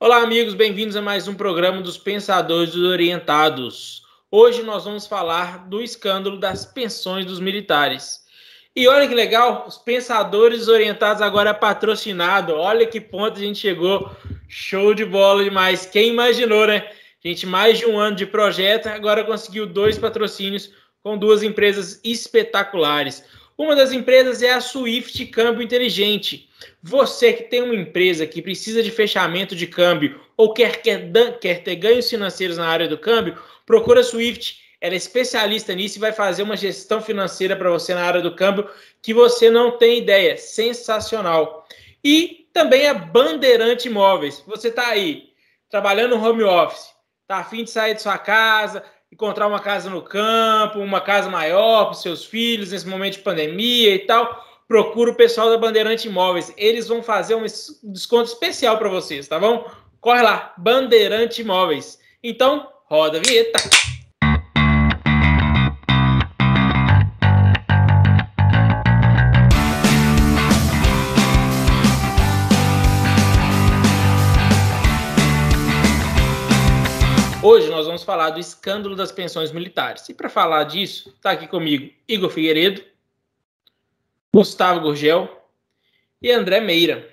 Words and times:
Olá, 0.00 0.22
amigos, 0.22 0.54
bem-vindos 0.54 0.96
a 0.96 1.00
mais 1.00 1.28
um 1.28 1.34
programa 1.34 1.80
dos 1.80 1.96
Pensadores 1.96 2.74
Orientados. 2.74 4.02
Hoje 4.28 4.60
nós 4.64 4.84
vamos 4.84 5.06
falar 5.06 5.68
do 5.68 5.80
escândalo 5.80 6.36
das 6.36 6.66
pensões 6.66 7.24
dos 7.24 7.38
militares. 7.38 8.24
E 8.74 8.88
olha 8.88 9.06
que 9.06 9.14
legal, 9.14 9.64
os 9.68 9.78
Pensadores 9.78 10.66
Orientados 10.66 11.22
agora 11.22 11.50
é 11.50 11.54
patrocinado. 11.54 12.54
Olha 12.54 12.86
que 12.86 13.00
ponto 13.00 13.38
a 13.38 13.40
gente 13.40 13.60
chegou. 13.60 14.10
Show 14.48 14.94
de 14.94 15.04
bola 15.04 15.44
demais. 15.44 15.86
Quem 15.86 16.08
imaginou, 16.08 16.66
né? 16.66 16.90
Gente, 17.24 17.46
mais 17.46 17.78
de 17.78 17.86
um 17.86 17.96
ano 17.96 18.16
de 18.16 18.26
projeto, 18.26 18.88
agora 18.88 19.22
conseguiu 19.22 19.64
dois 19.64 19.96
patrocínios 19.96 20.72
com 21.04 21.16
duas 21.16 21.44
empresas 21.44 22.00
espetaculares. 22.02 23.24
Uma 23.56 23.76
das 23.76 23.92
empresas 23.92 24.42
é 24.42 24.52
a 24.52 24.60
Swift 24.60 25.24
Câmbio 25.26 25.62
Inteligente. 25.62 26.50
Você 26.82 27.32
que 27.32 27.44
tem 27.44 27.62
uma 27.62 27.74
empresa 27.74 28.26
que 28.26 28.42
precisa 28.42 28.82
de 28.82 28.90
fechamento 28.90 29.54
de 29.56 29.66
câmbio 29.66 30.20
ou 30.36 30.52
quer, 30.52 30.82
quer, 30.82 31.10
quer 31.40 31.62
ter 31.62 31.76
ganhos 31.76 32.08
financeiros 32.08 32.56
na 32.56 32.66
área 32.66 32.88
do 32.88 32.98
câmbio, 32.98 33.38
procura 33.64 34.00
a 34.00 34.04
Swift. 34.04 34.62
Ela 34.80 34.94
é 34.94 34.96
especialista 34.96 35.74
nisso 35.74 35.98
e 35.98 36.00
vai 36.00 36.12
fazer 36.12 36.42
uma 36.42 36.56
gestão 36.56 37.00
financeira 37.00 37.56
para 37.56 37.70
você 37.70 37.94
na 37.94 38.04
área 38.04 38.20
do 38.20 38.34
câmbio 38.34 38.68
que 39.00 39.14
você 39.14 39.50
não 39.50 39.78
tem 39.78 39.98
ideia. 39.98 40.36
Sensacional. 40.36 41.66
E 42.02 42.48
também 42.52 42.86
a 42.86 42.94
Bandeirante 42.94 43.88
Imóveis. 43.88 44.42
Você 44.46 44.68
está 44.68 44.88
aí 44.88 45.30
trabalhando 45.70 46.16
no 46.16 46.24
home 46.24 46.44
office, 46.44 46.94
está 47.22 47.38
afim 47.38 47.64
de 47.64 47.70
sair 47.70 47.94
de 47.94 48.02
sua 48.02 48.16
casa, 48.16 48.84
encontrar 49.10 49.46
uma 49.46 49.60
casa 49.60 49.88
no 49.88 50.02
campo, 50.02 50.78
uma 50.78 51.00
casa 51.00 51.28
maior 51.30 51.84
para 51.84 51.92
os 51.92 52.02
seus 52.02 52.24
filhos 52.24 52.72
nesse 52.72 52.86
momento 52.86 53.14
de 53.14 53.20
pandemia 53.20 53.94
e 53.94 54.00
tal, 54.00 54.44
procura 54.68 55.10
o 55.10 55.14
pessoal 55.14 55.50
da 55.50 55.58
Bandeirante 55.58 56.08
Imóveis. 56.08 56.52
Eles 56.56 56.88
vão 56.88 57.02
fazer 57.02 57.34
um 57.34 57.44
desconto 57.84 58.24
especial 58.24 58.78
para 58.78 58.88
vocês, 58.88 59.28
tá 59.28 59.38
bom? 59.38 59.70
Corre 60.00 60.22
lá, 60.22 60.54
Bandeirante 60.56 61.42
Imóveis. 61.42 61.98
Então, 62.22 62.68
roda 62.86 63.18
a 63.18 63.20
vinheta. 63.20 63.58
Hoje 77.42 77.68
nós 77.68 77.84
vamos 77.84 78.02
falar 78.02 78.30
do 78.30 78.40
escândalo 78.40 78.96
das 78.96 79.12
pensões 79.12 79.52
militares. 79.52 80.08
E 80.08 80.14
para 80.14 80.30
falar 80.30 80.64
disso, 80.64 81.10
está 81.10 81.32
aqui 81.32 81.46
comigo 81.46 81.92
Igor 82.08 82.30
Figueiredo, 82.30 82.82
Gustavo 84.34 84.80
Gurgel 84.80 85.30
e 86.20 86.32
André 86.32 86.58
Meira. 86.58 87.08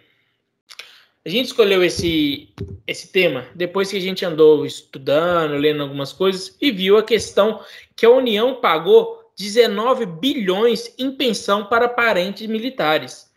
A 1.23 1.29
gente 1.29 1.45
escolheu 1.45 1.83
esse, 1.83 2.49
esse 2.87 3.11
tema 3.11 3.45
depois 3.53 3.91
que 3.91 3.97
a 3.97 4.01
gente 4.01 4.25
andou 4.25 4.65
estudando, 4.65 5.55
lendo 5.55 5.83
algumas 5.83 6.11
coisas 6.11 6.57
e 6.59 6.71
viu 6.71 6.97
a 6.97 7.03
questão 7.03 7.63
que 7.95 8.07
a 8.07 8.09
União 8.09 8.55
pagou 8.55 9.31
19 9.37 10.07
bilhões 10.07 10.95
em 10.97 11.11
pensão 11.11 11.65
para 11.65 11.87
parentes 11.87 12.47
militares. 12.47 13.29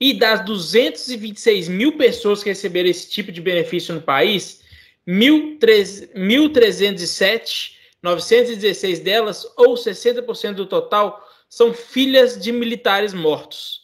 E 0.00 0.12
das 0.12 0.44
226 0.44 1.68
mil 1.68 1.96
pessoas 1.96 2.42
que 2.42 2.48
receberam 2.48 2.90
esse 2.90 3.08
tipo 3.08 3.30
de 3.30 3.40
benefício 3.40 3.94
no 3.94 4.02
país, 4.02 4.64
1.307, 5.06 7.76
916 8.02 8.98
delas, 8.98 9.46
ou 9.56 9.76
60% 9.76 10.54
do 10.54 10.66
total, 10.66 11.29
são 11.50 11.74
filhas 11.74 12.40
de 12.40 12.52
militares 12.52 13.12
mortos. 13.12 13.80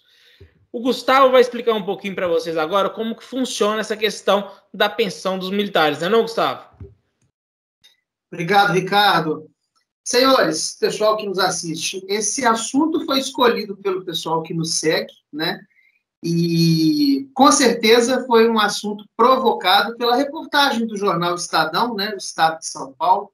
O 0.73 0.81
Gustavo 0.81 1.33
vai 1.33 1.41
explicar 1.41 1.75
um 1.75 1.85
pouquinho 1.85 2.15
para 2.15 2.29
vocês 2.29 2.57
agora 2.57 2.89
como 2.89 3.17
que 3.17 3.25
funciona 3.25 3.81
essa 3.81 3.97
questão 3.97 4.51
da 4.73 4.89
pensão 4.89 5.39
dos 5.39 5.51
militares, 5.51 5.99
não 5.99 6.07
é 6.07 6.11
não, 6.11 6.23
Gustavo? 6.23 6.65
Obrigado, 8.31 8.73
Ricardo. 8.73 9.51
Senhores, 10.05 10.77
pessoal 10.79 11.17
que 11.17 11.27
nos 11.27 11.39
assiste, 11.39 12.05
esse 12.09 12.45
assunto 12.45 13.05
foi 13.05 13.19
escolhido 13.19 13.77
pelo 13.77 14.05
pessoal 14.05 14.43
que 14.43 14.55
nos 14.55 14.79
segue, 14.79 15.13
né? 15.33 15.61
E 16.23 17.29
com 17.35 17.51
certeza 17.51 18.25
foi 18.27 18.49
um 18.49 18.59
assunto 18.59 19.05
provocado 19.17 19.97
pela 19.97 20.17
reportagem 20.17 20.87
do 20.87 20.97
jornal 20.97 21.35
Estadão, 21.35 21.95
né, 21.95 22.11
do 22.11 22.19
Estado 22.19 22.59
de 22.59 22.67
São 22.67 22.93
Paulo, 22.93 23.31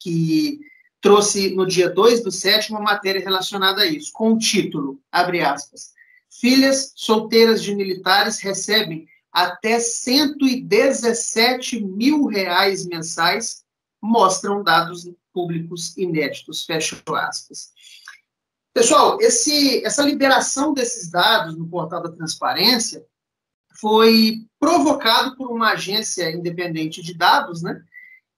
que 0.00 0.60
trouxe 1.04 1.54
no 1.54 1.64
dia 1.66 1.90
2 1.90 2.22
do 2.22 2.32
7 2.32 2.70
uma 2.70 2.80
matéria 2.80 3.20
relacionada 3.20 3.82
a 3.82 3.86
isso, 3.86 4.10
com 4.10 4.32
o 4.32 4.38
título, 4.38 4.98
abre 5.12 5.42
aspas, 5.42 5.92
Filhas 6.40 6.94
solteiras 6.96 7.62
de 7.62 7.74
militares 7.74 8.40
recebem 8.40 9.06
até 9.30 9.78
117 9.78 11.84
mil 11.84 12.24
reais 12.24 12.86
mensais, 12.86 13.64
mostram 14.00 14.62
dados 14.62 15.06
públicos 15.30 15.94
inéditos, 15.98 16.64
fecha 16.64 16.98
aspas. 17.06 17.74
Pessoal, 18.72 19.20
esse, 19.20 19.84
essa 19.84 20.02
liberação 20.02 20.72
desses 20.72 21.10
dados 21.10 21.54
no 21.54 21.68
portal 21.68 22.02
da 22.02 22.12
transparência 22.12 23.04
foi 23.78 24.46
provocado 24.58 25.36
por 25.36 25.52
uma 25.52 25.72
agência 25.72 26.30
independente 26.30 27.02
de 27.02 27.12
dados, 27.12 27.60
né, 27.60 27.84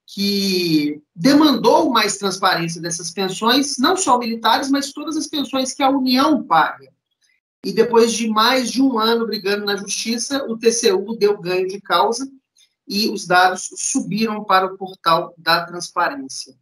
que 0.09 1.01
demandou 1.13 1.89
mais 1.89 2.17
transparência 2.17 2.81
dessas 2.81 3.11
pensões, 3.11 3.77
não 3.77 3.97
só 3.97 4.17
militares, 4.17 4.69
mas 4.69 4.93
todas 4.93 5.17
as 5.17 5.27
pensões 5.27 5.73
que 5.73 5.83
a 5.83 5.89
União 5.89 6.41
paga. 6.43 6.89
E 7.63 7.73
depois 7.73 8.13
de 8.13 8.29
mais 8.29 8.71
de 8.71 8.81
um 8.81 8.97
ano 8.97 9.27
brigando 9.27 9.65
na 9.65 9.75
justiça, 9.75 10.45
o 10.45 10.57
TCU 10.57 11.17
deu 11.17 11.37
ganho 11.37 11.67
de 11.67 11.81
causa 11.81 12.25
e 12.87 13.09
os 13.09 13.27
dados 13.27 13.69
subiram 13.75 14.45
para 14.45 14.67
o 14.67 14.77
portal 14.77 15.33
da 15.37 15.65
transparência. 15.65 16.55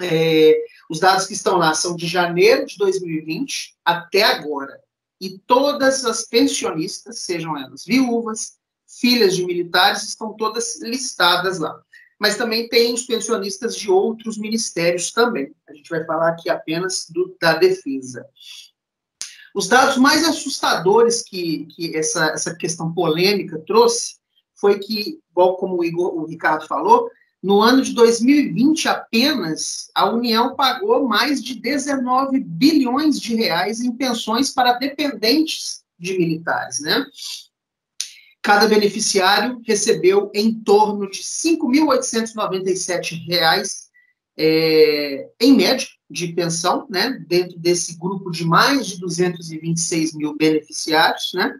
É, 0.00 0.58
os 0.88 0.98
dados 0.98 1.26
que 1.26 1.34
estão 1.34 1.58
lá 1.58 1.74
são 1.74 1.94
de 1.94 2.06
janeiro 2.06 2.64
de 2.64 2.78
2020 2.78 3.76
até 3.84 4.22
agora. 4.22 4.80
E 5.20 5.38
todas 5.40 6.06
as 6.06 6.22
pensionistas, 6.22 7.18
sejam 7.18 7.58
elas 7.58 7.84
viúvas, 7.84 8.54
filhas 8.88 9.36
de 9.36 9.44
militares, 9.44 10.04
estão 10.04 10.32
todas 10.32 10.80
listadas 10.80 11.58
lá. 11.58 11.78
Mas 12.20 12.36
também 12.36 12.68
tem 12.68 12.92
os 12.92 13.04
pensionistas 13.04 13.74
de 13.74 13.90
outros 13.90 14.36
ministérios 14.36 15.10
também. 15.10 15.54
A 15.66 15.72
gente 15.72 15.88
vai 15.88 16.04
falar 16.04 16.28
aqui 16.28 16.50
apenas 16.50 17.06
do, 17.08 17.34
da 17.40 17.54
defesa. 17.54 18.26
Os 19.54 19.66
dados 19.66 19.96
mais 19.96 20.22
assustadores 20.28 21.22
que, 21.22 21.66
que 21.66 21.96
essa, 21.96 22.26
essa 22.26 22.54
questão 22.54 22.92
polêmica 22.92 23.58
trouxe 23.66 24.16
foi 24.54 24.78
que, 24.78 25.18
como 25.34 25.78
o, 25.78 25.84
Igor, 25.84 26.14
o 26.14 26.26
Ricardo 26.26 26.66
falou, 26.66 27.10
no 27.42 27.62
ano 27.62 27.82
de 27.82 27.94
2020, 27.94 28.86
apenas, 28.86 29.90
a 29.94 30.10
União 30.10 30.54
pagou 30.54 31.08
mais 31.08 31.42
de 31.42 31.54
19 31.54 32.38
bilhões 32.38 33.18
de 33.18 33.34
reais 33.34 33.80
em 33.80 33.96
pensões 33.96 34.50
para 34.50 34.74
dependentes 34.74 35.82
de 35.98 36.18
militares, 36.18 36.80
né? 36.80 37.06
Cada 38.42 38.66
beneficiário 38.66 39.60
recebeu 39.66 40.30
em 40.34 40.54
torno 40.62 41.10
de 41.10 41.22
5.897 41.22 43.26
reais, 43.26 43.88
é, 44.36 45.28
em 45.40 45.54
média, 45.54 45.86
de 46.08 46.28
pensão, 46.28 46.86
né? 46.90 47.22
Dentro 47.28 47.58
desse 47.58 47.98
grupo 47.98 48.30
de 48.30 48.44
mais 48.44 48.86
de 48.86 49.00
226 49.00 50.14
mil 50.14 50.36
beneficiários, 50.36 51.32
né? 51.34 51.54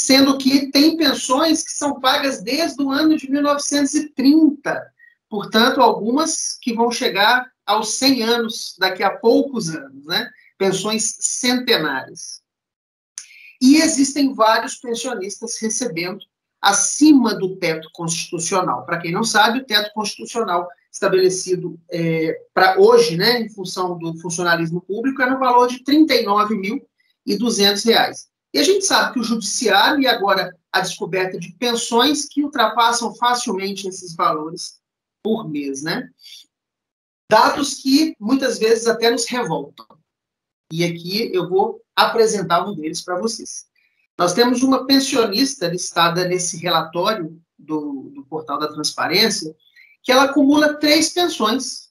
sendo 0.00 0.38
que 0.38 0.70
tem 0.70 0.96
pensões 0.96 1.62
que 1.62 1.72
são 1.72 2.00
pagas 2.00 2.42
desde 2.42 2.82
o 2.82 2.90
ano 2.90 3.18
de 3.18 3.30
1930, 3.30 4.82
portanto, 5.28 5.82
algumas 5.82 6.58
que 6.60 6.72
vão 6.72 6.90
chegar 6.90 7.46
aos 7.66 7.94
100 7.94 8.22
anos 8.22 8.76
daqui 8.78 9.02
a 9.02 9.10
poucos 9.10 9.68
anos, 9.68 10.06
né? 10.06 10.30
Pensões 10.56 11.16
centenárias. 11.20 12.40
E 13.60 13.76
existem 13.76 14.34
vários 14.34 14.76
pensionistas 14.76 15.60
recebendo 15.60 16.24
acima 16.60 17.34
do 17.34 17.56
teto 17.56 17.88
constitucional. 17.92 18.84
Para 18.84 18.98
quem 18.98 19.12
não 19.12 19.24
sabe, 19.24 19.60
o 19.60 19.64
teto 19.64 19.92
constitucional 19.92 20.68
estabelecido 20.92 21.80
é, 21.90 22.36
para 22.52 22.78
hoje, 22.78 23.16
né, 23.16 23.40
em 23.40 23.48
função 23.48 23.96
do 23.98 24.16
funcionalismo 24.18 24.80
público, 24.80 25.22
é 25.22 25.30
no 25.30 25.38
valor 25.38 25.68
de 25.68 25.76
R$ 25.76 26.06
39.200. 26.06 28.26
E 28.52 28.58
a 28.58 28.64
gente 28.64 28.84
sabe 28.84 29.14
que 29.14 29.20
o 29.20 29.24
judiciário 29.24 30.00
e 30.00 30.06
agora 30.06 30.54
a 30.72 30.80
descoberta 30.80 31.38
de 31.38 31.52
pensões 31.52 32.26
que 32.26 32.42
ultrapassam 32.42 33.14
facilmente 33.14 33.88
esses 33.88 34.14
valores 34.14 34.80
por 35.22 35.48
mês, 35.48 35.82
né? 35.82 36.08
Dados 37.30 37.74
que 37.74 38.16
muitas 38.18 38.58
vezes 38.58 38.88
até 38.88 39.10
nos 39.10 39.26
revoltam. 39.26 39.86
E 40.72 40.84
aqui 40.84 41.30
eu 41.32 41.48
vou 41.48 41.80
apresentar 42.06 42.66
um 42.66 42.74
deles 42.74 43.00
para 43.00 43.18
vocês. 43.18 43.66
Nós 44.18 44.34
temos 44.34 44.62
uma 44.62 44.86
pensionista 44.86 45.66
listada 45.68 46.26
nesse 46.26 46.58
relatório 46.58 47.40
do, 47.58 48.10
do 48.14 48.24
portal 48.24 48.58
da 48.58 48.68
transparência, 48.68 49.54
que 50.02 50.12
ela 50.12 50.24
acumula 50.24 50.74
três 50.74 51.10
pensões. 51.10 51.90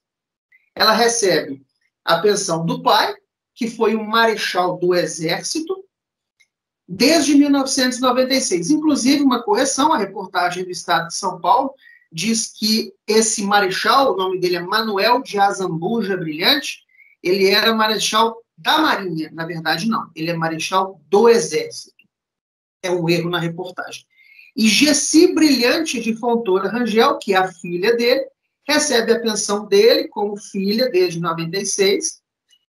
Ela 0.75 0.93
recebe 0.93 1.63
a 2.05 2.19
pensão 2.19 2.65
do 2.65 2.81
pai, 2.81 3.15
que 3.55 3.69
foi 3.69 3.95
um 3.95 4.05
marechal 4.05 4.77
do 4.77 4.93
exército, 4.93 5.83
desde 6.87 7.35
1996. 7.35 8.71
Inclusive, 8.71 9.23
uma 9.23 9.43
correção, 9.43 9.93
a 9.93 9.97
reportagem 9.97 10.63
do 10.63 10.71
Estado 10.71 11.07
de 11.07 11.15
São 11.15 11.39
Paulo 11.39 11.73
diz 12.11 12.51
que 12.55 12.91
esse 13.07 13.43
marechal, 13.43 14.13
o 14.13 14.17
nome 14.17 14.39
dele 14.39 14.55
é 14.55 14.61
Manuel 14.61 15.21
de 15.21 15.37
Azambuja 15.37 16.17
Brilhante, 16.17 16.79
ele 17.21 17.47
era 17.47 17.75
marechal 17.75 18.37
da 18.59 18.79
Marinha. 18.79 19.29
Na 19.33 19.45
verdade, 19.45 19.87
não. 19.87 20.09
Ele 20.15 20.29
é 20.29 20.33
marechal 20.33 21.01
do 21.09 21.29
Exército. 21.29 21.95
É 22.83 22.91
um 22.91 23.09
erro 23.09 23.29
na 23.29 23.39
reportagem. 23.39 24.05
E 24.55 24.67
Gessi 24.67 25.33
Brilhante 25.33 25.99
de 25.99 26.15
Fontoura 26.15 26.69
Rangel, 26.69 27.17
que 27.17 27.33
é 27.33 27.37
a 27.37 27.51
filha 27.51 27.95
dele, 27.95 28.25
recebe 28.67 29.13
a 29.13 29.19
pensão 29.19 29.65
dele 29.65 30.07
como 30.07 30.37
filha 30.37 30.89
desde 30.89 31.19
96, 31.19 32.21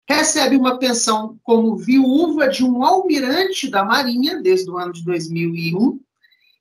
recebe 0.07 0.55
uma 0.55 0.77
pensão 0.77 1.39
como 1.43 1.77
viúva 1.77 2.47
de 2.47 2.63
um 2.63 2.83
almirante 2.83 3.69
da 3.69 3.83
Marinha 3.83 4.41
desde 4.41 4.69
o 4.69 4.77
ano 4.77 4.93
de 4.93 5.03
2001 5.03 5.99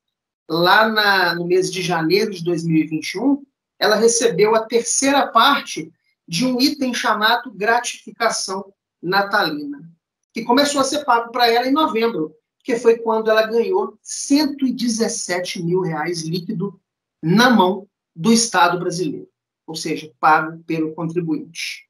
lá 0.50 0.88
na, 0.88 1.36
no 1.36 1.46
mês 1.46 1.72
de 1.72 1.80
janeiro 1.80 2.32
de 2.32 2.42
2021, 2.42 3.46
ela 3.78 3.94
recebeu 3.94 4.56
a 4.56 4.66
terceira 4.66 5.28
parte 5.28 5.92
de 6.26 6.44
um 6.44 6.60
item 6.60 6.92
chamado 6.92 7.52
gratificação 7.52 8.74
natalina, 9.00 9.88
que 10.34 10.42
começou 10.42 10.80
a 10.80 10.84
ser 10.84 11.04
pago 11.04 11.30
para 11.30 11.48
ela 11.48 11.68
em 11.68 11.72
novembro, 11.72 12.34
que 12.64 12.76
foi 12.76 12.98
quando 12.98 13.30
ela 13.30 13.46
ganhou 13.46 13.96
117 14.02 15.62
mil 15.62 15.80
reais 15.80 16.22
líquido 16.22 16.80
na 17.22 17.48
mão 17.50 17.86
do 18.14 18.32
Estado 18.32 18.78
brasileiro, 18.80 19.28
ou 19.64 19.76
seja, 19.76 20.12
pago 20.18 20.58
pelo 20.64 20.92
contribuinte. 20.92 21.88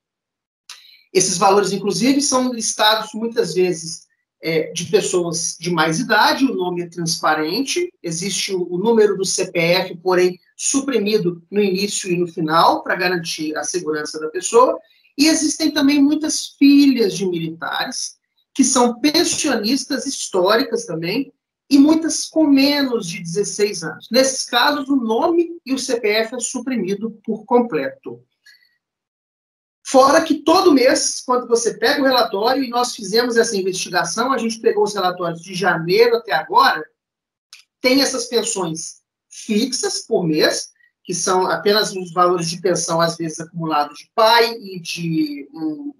Esses 1.10 1.38
valores, 1.38 1.72
inclusive, 1.72 2.20
são 2.20 2.52
listados 2.52 3.14
muitas 3.14 3.54
vezes 3.54 4.04
é, 4.42 4.70
de 4.72 4.90
pessoas 4.90 5.56
de 5.58 5.70
mais 5.70 5.98
idade, 5.98 6.44
o 6.44 6.54
nome 6.54 6.82
é 6.82 6.86
transparente, 6.86 7.90
existe 8.02 8.54
o, 8.54 8.70
o 8.70 8.76
número 8.76 9.16
do 9.16 9.24
CPF, 9.24 9.96
porém 10.02 10.38
suprimido 10.54 11.42
no 11.50 11.62
início 11.62 12.10
e 12.10 12.16
no 12.18 12.26
final, 12.26 12.82
para 12.82 12.94
garantir 12.94 13.56
a 13.56 13.64
segurança 13.64 14.20
da 14.20 14.28
pessoa, 14.28 14.78
e 15.16 15.28
existem 15.28 15.70
também 15.70 16.02
muitas 16.02 16.48
filhas 16.58 17.14
de 17.14 17.24
militares, 17.24 18.18
que 18.54 18.62
são 18.62 19.00
pensionistas 19.00 20.06
históricas 20.06 20.86
também, 20.86 21.32
e 21.68 21.78
muitas 21.78 22.26
com 22.26 22.46
menos 22.46 23.08
de 23.08 23.20
16 23.20 23.82
anos. 23.82 24.08
Nesses 24.10 24.44
casos, 24.44 24.88
o 24.88 24.96
nome 24.96 25.58
e 25.64 25.72
o 25.72 25.78
CPF 25.78 26.36
é 26.36 26.40
suprimido 26.40 27.10
por 27.24 27.44
completo. 27.44 28.22
Fora 29.86 30.22
que 30.22 30.42
todo 30.42 30.72
mês, 30.72 31.22
quando 31.26 31.48
você 31.48 31.76
pega 31.76 32.00
o 32.00 32.06
relatório, 32.06 32.62
e 32.62 32.70
nós 32.70 32.94
fizemos 32.94 33.36
essa 33.36 33.56
investigação, 33.56 34.32
a 34.32 34.38
gente 34.38 34.60
pegou 34.60 34.84
os 34.84 34.94
relatórios 34.94 35.42
de 35.42 35.54
janeiro 35.54 36.16
até 36.16 36.32
agora, 36.32 36.84
tem 37.80 38.00
essas 38.00 38.26
pensões 38.26 39.02
fixas 39.28 40.06
por 40.06 40.24
mês, 40.24 40.72
que 41.02 41.12
são 41.12 41.46
apenas 41.46 41.94
os 41.94 42.12
valores 42.12 42.48
de 42.48 42.60
pensão, 42.60 43.00
às 43.00 43.16
vezes, 43.16 43.40
acumulados 43.40 43.98
de 43.98 44.10
pai 44.14 44.54
e 44.54 44.80
de 44.80 45.48
um 45.52 45.92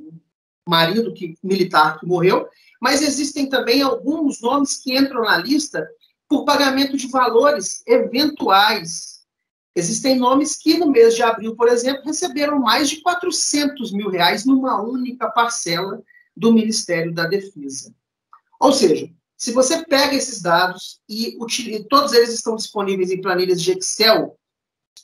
marido 0.66 1.12
que, 1.12 1.36
militar 1.42 1.98
que 1.98 2.06
morreu, 2.06 2.48
mas 2.80 3.02
existem 3.02 3.48
também 3.48 3.82
alguns 3.82 4.40
nomes 4.40 4.78
que 4.82 4.96
entram 4.96 5.22
na 5.22 5.38
lista 5.38 5.86
por 6.28 6.44
pagamento 6.44 6.96
de 6.96 7.08
valores 7.08 7.82
eventuais. 7.86 9.24
Existem 9.76 10.18
nomes 10.18 10.56
que, 10.56 10.78
no 10.78 10.90
mês 10.90 11.14
de 11.14 11.22
abril, 11.22 11.56
por 11.56 11.68
exemplo, 11.68 12.04
receberam 12.04 12.58
mais 12.60 12.88
de 12.88 13.00
400 13.00 13.92
mil 13.92 14.08
reais 14.08 14.44
numa 14.44 14.80
única 14.80 15.30
parcela 15.30 16.02
do 16.36 16.52
Ministério 16.52 17.12
da 17.12 17.26
Defesa. 17.26 17.94
Ou 18.60 18.72
seja, 18.72 19.10
se 19.36 19.52
você 19.52 19.84
pega 19.84 20.14
esses 20.14 20.40
dados 20.40 21.00
e 21.08 21.36
utiliza, 21.40 21.86
todos 21.88 22.12
eles 22.12 22.32
estão 22.32 22.56
disponíveis 22.56 23.10
em 23.10 23.20
planilhas 23.20 23.60
de 23.60 23.72
Excel, 23.72 24.38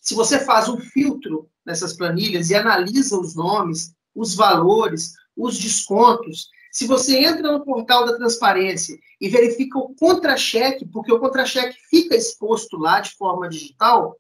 se 0.00 0.14
você 0.14 0.38
faz 0.40 0.68
um 0.68 0.78
filtro 0.78 1.48
nessas 1.64 1.92
planilhas 1.92 2.50
e 2.50 2.54
analisa 2.54 3.18
os 3.18 3.34
nomes, 3.34 3.92
os 4.14 4.34
valores, 4.34 5.12
os 5.42 5.58
descontos, 5.58 6.48
se 6.70 6.86
você 6.86 7.18
entra 7.18 7.50
no 7.50 7.64
portal 7.64 8.06
da 8.06 8.16
transparência 8.16 8.98
e 9.20 9.28
verifica 9.28 9.78
o 9.78 9.94
contra-cheque, 9.94 10.86
porque 10.86 11.12
o 11.12 11.18
contra-cheque 11.18 11.76
fica 11.88 12.14
exposto 12.14 12.76
lá 12.76 13.00
de 13.00 13.10
forma 13.16 13.48
digital, 13.48 14.16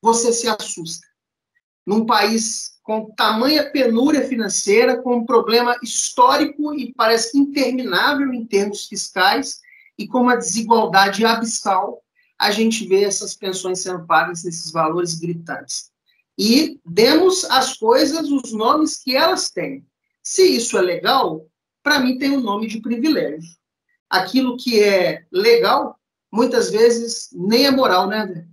você 0.00 0.32
se 0.32 0.48
assusta. 0.48 1.06
Num 1.86 2.06
país 2.06 2.78
com 2.82 3.10
tamanha 3.14 3.70
penúria 3.70 4.26
financeira, 4.26 5.00
com 5.02 5.16
um 5.16 5.26
problema 5.26 5.76
histórico 5.82 6.74
e 6.74 6.92
parece 6.94 7.38
interminável 7.38 8.32
em 8.32 8.44
termos 8.46 8.86
fiscais, 8.86 9.60
e 9.98 10.08
com 10.08 10.22
uma 10.22 10.36
desigualdade 10.36 11.24
abissal, 11.26 12.02
a 12.38 12.50
gente 12.50 12.86
vê 12.86 13.04
essas 13.04 13.36
pensões 13.36 13.82
sendo 13.82 14.06
pagas 14.06 14.44
nesses 14.44 14.72
valores 14.72 15.14
gritantes. 15.14 15.90
E 16.38 16.80
demos 16.86 17.44
às 17.44 17.76
coisas 17.76 18.30
os 18.30 18.50
nomes 18.54 18.96
que 18.96 19.14
elas 19.14 19.50
têm. 19.50 19.84
Se 20.30 20.42
isso 20.42 20.78
é 20.78 20.80
legal, 20.80 21.44
para 21.82 21.98
mim 21.98 22.16
tem 22.16 22.30
o 22.30 22.38
um 22.38 22.40
nome 22.40 22.68
de 22.68 22.80
privilégio. 22.80 23.50
Aquilo 24.08 24.56
que 24.56 24.80
é 24.80 25.24
legal, 25.32 25.96
muitas 26.32 26.70
vezes 26.70 27.30
nem 27.32 27.66
é 27.66 27.70
moral, 27.72 28.06
né, 28.06 28.18
André? 28.18 28.44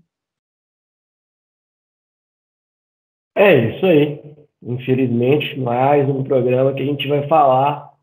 É 3.35 3.75
isso 3.75 3.85
aí. 3.85 4.35
Infelizmente, 4.59 5.59
mais 5.59 6.09
um 6.09 6.23
programa 6.23 6.73
que 6.73 6.81
a 6.81 6.85
gente 6.85 7.07
vai 7.07 7.27
falar 7.27 7.93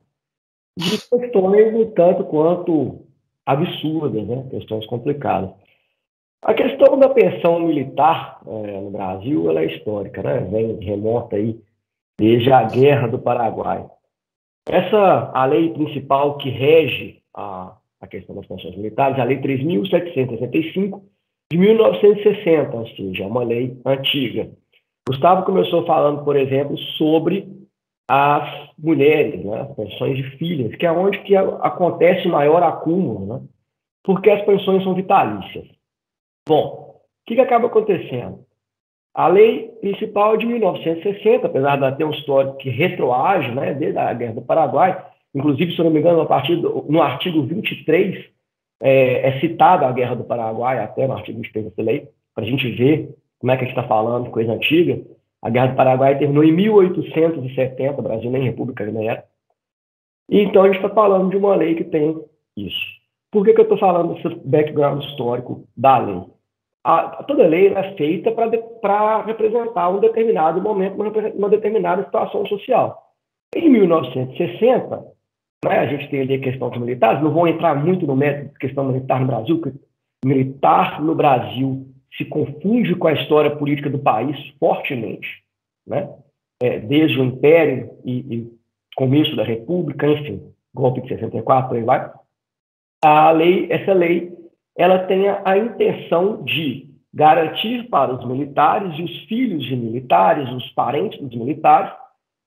de 0.78 0.90
questões 0.90 1.74
um 1.74 1.90
tanto 1.96 2.24
quanto 2.26 3.04
absurdas, 3.44 4.24
né? 4.24 4.48
questões 4.50 4.86
complicadas. 4.86 5.50
A 6.42 6.54
questão 6.54 6.96
da 6.96 7.08
pensão 7.08 7.58
militar 7.58 8.40
é, 8.46 8.80
no 8.80 8.92
Brasil 8.92 9.50
ela 9.50 9.62
é 9.62 9.66
histórica, 9.66 10.22
né? 10.22 10.48
vem 10.48 10.78
remonta 10.78 11.34
aí 11.34 11.60
desde 12.18 12.52
a 12.52 12.62
Guerra 12.64 13.08
do 13.08 13.18
Paraguai. 13.18 13.86
Essa, 14.66 15.30
a 15.34 15.44
lei 15.44 15.70
principal 15.72 16.38
que 16.38 16.48
rege 16.48 17.22
a, 17.34 17.76
a 18.00 18.06
questão 18.06 18.34
das 18.34 18.46
pensões 18.46 18.76
militares, 18.76 19.18
a 19.18 19.24
Lei 19.24 19.40
3.765 19.40 21.02
de 21.50 21.58
1960, 21.58 22.76
ou 22.76 22.88
seja, 22.88 23.24
é 23.24 23.26
uma 23.26 23.44
lei 23.44 23.78
antiga. 23.84 24.50
Gustavo 25.06 25.44
começou 25.44 25.84
falando, 25.84 26.24
por 26.24 26.34
exemplo, 26.36 26.78
sobre 26.96 27.46
as 28.08 28.70
mulheres, 28.78 29.44
né, 29.44 29.60
as 29.60 29.76
pensões 29.76 30.16
de 30.16 30.22
filhas, 30.36 30.74
que 30.76 30.86
é 30.86 30.92
onde 30.92 31.18
que 31.20 31.36
acontece 31.36 32.28
maior 32.28 32.62
acúmulo, 32.62 33.26
né, 33.26 33.46
porque 34.02 34.30
as 34.30 34.42
pensões 34.44 34.82
são 34.82 34.94
vitalícias. 34.94 35.66
Bom, 36.46 37.00
o 37.00 37.26
que, 37.26 37.34
que 37.34 37.40
acaba 37.40 37.66
acontecendo? 37.66 38.44
A 39.14 39.28
lei 39.28 39.68
principal 39.80 40.34
é 40.34 40.38
de 40.38 40.46
1960, 40.46 41.46
apesar 41.46 41.76
de 41.76 41.96
ter 41.96 42.04
um 42.04 42.10
histórico 42.10 42.56
que 42.56 42.68
retroage, 42.68 43.54
né, 43.54 43.72
desde 43.72 43.96
a 43.96 44.12
Guerra 44.12 44.34
do 44.34 44.42
Paraguai, 44.42 45.06
inclusive, 45.32 45.72
se 45.72 45.82
não 45.82 45.90
me 45.90 46.00
engano, 46.00 46.20
a 46.20 46.26
partir 46.26 46.56
do, 46.56 46.84
no 46.88 47.00
artigo 47.00 47.42
23 47.42 48.24
é, 48.82 49.28
é 49.28 49.40
citada 49.40 49.86
a 49.86 49.92
Guerra 49.92 50.16
do 50.16 50.24
Paraguai, 50.24 50.80
até 50.80 51.06
no 51.06 51.14
artigo 51.14 51.38
23 51.38 51.66
dessa 51.66 51.82
lei, 51.82 52.08
para 52.34 52.44
a 52.44 52.46
gente 52.46 52.68
ver 52.72 53.14
como 53.38 53.52
é 53.52 53.56
que 53.56 53.64
a 53.64 53.66
gente 53.66 53.76
está 53.76 53.86
falando, 53.86 54.30
coisa 54.30 54.52
antiga. 54.52 55.00
A 55.40 55.48
Guerra 55.48 55.68
do 55.68 55.76
Paraguai 55.76 56.18
terminou 56.18 56.42
em 56.42 56.52
1870, 56.52 58.00
o 58.00 58.02
Brasil 58.02 58.30
nem 58.30 58.42
república 58.42 58.82
ainda 58.82 59.04
era. 59.04 59.24
Então 60.28 60.62
a 60.62 60.66
gente 60.66 60.76
está 60.76 60.88
falando 60.88 61.30
de 61.30 61.36
uma 61.36 61.54
lei 61.54 61.74
que 61.74 61.84
tem 61.84 62.20
isso. 62.56 62.94
Por 63.30 63.44
que, 63.44 63.52
que 63.52 63.60
eu 63.60 63.64
estou 63.64 63.78
falando 63.78 64.14
desse 64.14 64.34
background 64.44 65.04
histórico 65.04 65.68
da 65.76 65.98
lei? 65.98 66.33
A, 66.84 67.22
toda 67.24 67.46
lei 67.46 67.68
é 67.68 67.96
feita 67.96 68.30
para 68.30 69.22
representar 69.22 69.88
um 69.88 70.00
determinado 70.00 70.60
momento, 70.60 70.94
uma, 70.96 71.08
uma, 71.08 71.48
determinada 71.48 72.04
situação 72.04 72.46
social. 72.46 73.10
Em 73.56 73.70
1960, 73.70 75.02
né, 75.64 75.78
a 75.78 75.86
gente 75.86 76.10
tem 76.10 76.20
ali 76.20 76.34
a 76.34 76.40
questão 76.40 76.68
dos 76.68 76.78
militares, 76.78 77.22
não 77.22 77.32
vou 77.32 77.48
entrar 77.48 77.74
muito 77.74 78.06
no 78.06 78.14
método 78.14 78.50
de 78.50 78.58
questão 78.58 78.84
militar 78.84 79.18
no 79.18 79.26
Brasil, 79.26 79.58
porque 79.58 79.78
militar 80.22 81.02
no 81.02 81.14
Brasil 81.14 81.86
se 82.18 82.24
confunde 82.26 82.94
com 82.94 83.08
a 83.08 83.14
história 83.14 83.56
política 83.56 83.88
do 83.88 83.98
país 83.98 84.36
fortemente, 84.60 85.42
né? 85.86 86.10
É, 86.62 86.78
desde 86.78 87.18
o 87.18 87.24
Império 87.24 87.90
e, 88.04 88.18
e, 88.18 88.52
começo 88.94 89.34
da 89.34 89.42
República, 89.42 90.06
enfim, 90.06 90.40
golpe 90.72 91.00
de 91.00 91.08
64, 91.08 91.68
por 91.68 91.76
aí 91.76 91.82
vai. 91.82 92.12
A 93.04 93.30
lei, 93.32 93.66
essa 93.70 93.92
lei 93.92 94.33
ela 94.76 94.98
tenha 95.00 95.40
a 95.44 95.56
intenção 95.56 96.42
de 96.42 96.88
garantir 97.12 97.88
para 97.88 98.12
os 98.12 98.26
militares 98.26 98.98
e 98.98 99.02
os 99.02 99.16
filhos 99.24 99.64
de 99.64 99.76
militares, 99.76 100.50
os 100.50 100.68
parentes 100.70 101.20
dos 101.20 101.34
militares, 101.34 101.92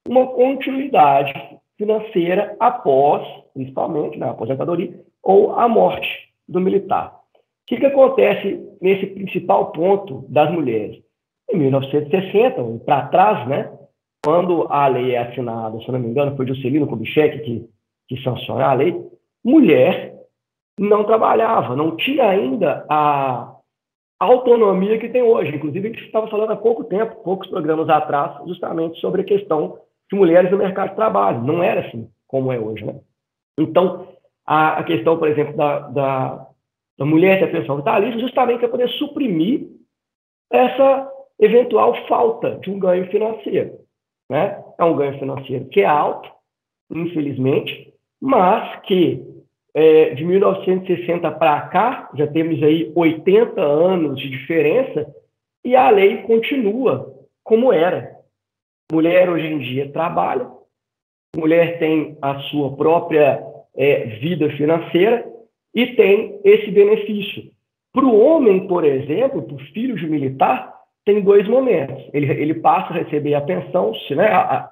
uma 0.08 0.28
continuidade 0.28 1.34
financeira 1.78 2.56
após, 2.60 3.26
principalmente, 3.54 4.18
na 4.18 4.32
aposentadoria 4.32 5.00
ou 5.24 5.54
a 5.54 5.68
morte 5.70 6.10
do 6.48 6.60
militar. 6.60 7.14
O 7.14 7.40
que, 7.68 7.78
que 7.78 7.86
acontece 7.86 8.62
nesse 8.82 9.08
principal 9.08 9.72
ponto 9.72 10.26
das 10.30 10.52
mulheres? 10.52 11.02
Em 11.50 11.58
1960, 11.58 12.62
para 12.86 13.08
trás, 13.08 13.48
né, 13.48 13.72
quando 14.24 14.68
a 14.70 14.88
lei 14.88 15.16
é 15.16 15.20
assinada, 15.20 15.80
se 15.80 15.92
não 15.92 16.00
me 16.00 16.10
engano, 16.10 16.36
foi 16.36 16.48
Juscelino 16.48 16.88
Kubitschek 16.88 17.40
que, 17.40 17.70
que 18.10 18.22
sancionou 18.22 18.64
a 18.64 18.74
lei, 18.74 18.96
mulher 19.44 20.17
não 20.80 21.04
trabalhava, 21.04 21.76
não 21.76 21.96
tinha 21.96 22.28
ainda 22.30 22.86
a 22.90 23.56
autonomia 24.20 25.00
que 25.00 25.10
tem 25.10 25.22
hoje. 25.22 25.56
Inclusive, 25.56 25.88
a 25.88 25.92
gente 25.92 26.06
estava 26.06 26.28
falando 26.28 26.52
há 26.52 26.56
pouco 26.56 26.84
tempo, 26.84 27.24
poucos 27.24 27.48
programas 27.48 27.90
atrás, 27.90 28.38
justamente 28.48 29.00
sobre 29.00 29.22
a 29.22 29.26
questão 29.26 29.80
de 30.12 30.18
mulheres 30.18 30.52
no 30.52 30.58
mercado 30.58 30.90
de 30.90 30.96
trabalho. 30.96 31.44
Não 31.44 31.64
era 31.64 31.88
assim 31.88 32.10
como 32.28 32.52
é 32.52 32.60
hoje. 32.60 32.86
Né? 32.86 33.00
Então, 33.58 34.08
a, 34.46 34.84
questão, 34.84 35.18
por 35.18 35.28
exemplo, 35.28 35.56
da, 35.56 35.80
da, 35.80 36.48
da 36.98 37.06
mulher 37.06 37.40
ter 37.40 37.52
pensão 37.52 37.78
vitalícia, 37.78 38.20
justamente 38.20 38.64
é 38.64 38.68
poder 38.68 38.90
suprimir 38.90 39.68
essa 40.52 41.12
eventual 41.40 41.94
falta 42.08 42.56
de 42.60 42.70
um 42.70 42.80
ganho 42.80 43.10
financeiro. 43.10 43.80
Né? 44.30 44.64
É 44.78 44.84
um 44.84 44.96
ganho 44.96 45.18
financeiro 45.20 45.66
que 45.66 45.82
é 45.82 45.86
alto, 45.86 46.30
infelizmente, 46.90 47.94
mas 48.22 48.80
que 48.82 49.37
é, 49.78 50.16
de 50.16 50.26
1960 50.26 51.30
para 51.34 51.62
cá, 51.68 52.10
já 52.16 52.26
temos 52.26 52.64
aí 52.64 52.92
80 52.96 53.62
anos 53.62 54.20
de 54.20 54.28
diferença, 54.28 55.06
e 55.64 55.76
a 55.76 55.88
lei 55.92 56.24
continua 56.24 57.14
como 57.44 57.72
era. 57.72 58.12
Mulher 58.92 59.30
hoje 59.30 59.46
em 59.46 59.60
dia 59.60 59.92
trabalha, 59.92 60.50
mulher 61.36 61.78
tem 61.78 62.18
a 62.24 62.40
sua 62.50 62.76
própria 62.76 63.40
é, 63.76 64.06
vida 64.20 64.50
financeira 64.58 65.24
e 65.76 65.86
tem 65.96 66.42
esse 66.44 66.72
benefício. 66.72 67.52
Para 67.94 68.06
o 68.06 68.20
homem, 68.20 68.66
por 68.66 68.84
exemplo, 68.84 69.44
para 69.44 69.58
o 69.58 69.66
filho 69.74 69.96
de 69.96 70.08
militar, 70.08 70.74
tem 71.06 71.22
dois 71.22 71.48
momentos. 71.48 72.04
Ele, 72.14 72.32
ele 72.32 72.56
passa 72.56 72.94
a 72.94 72.98
receber 72.98 73.36
a 73.36 73.42
pensão 73.42 73.92
né, 74.10 74.26
a, 74.28 74.40
a, 74.40 74.72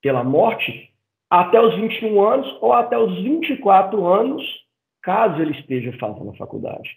pela 0.00 0.24
morte 0.24 0.95
até 1.30 1.60
os 1.60 1.74
21 1.74 2.22
anos 2.22 2.58
ou 2.60 2.72
até 2.72 2.98
os 2.98 3.14
24 3.22 4.06
anos, 4.06 4.42
caso 5.02 5.40
ele 5.40 5.52
esteja 5.52 5.92
fazendo 5.98 6.30
a 6.30 6.36
faculdade. 6.36 6.90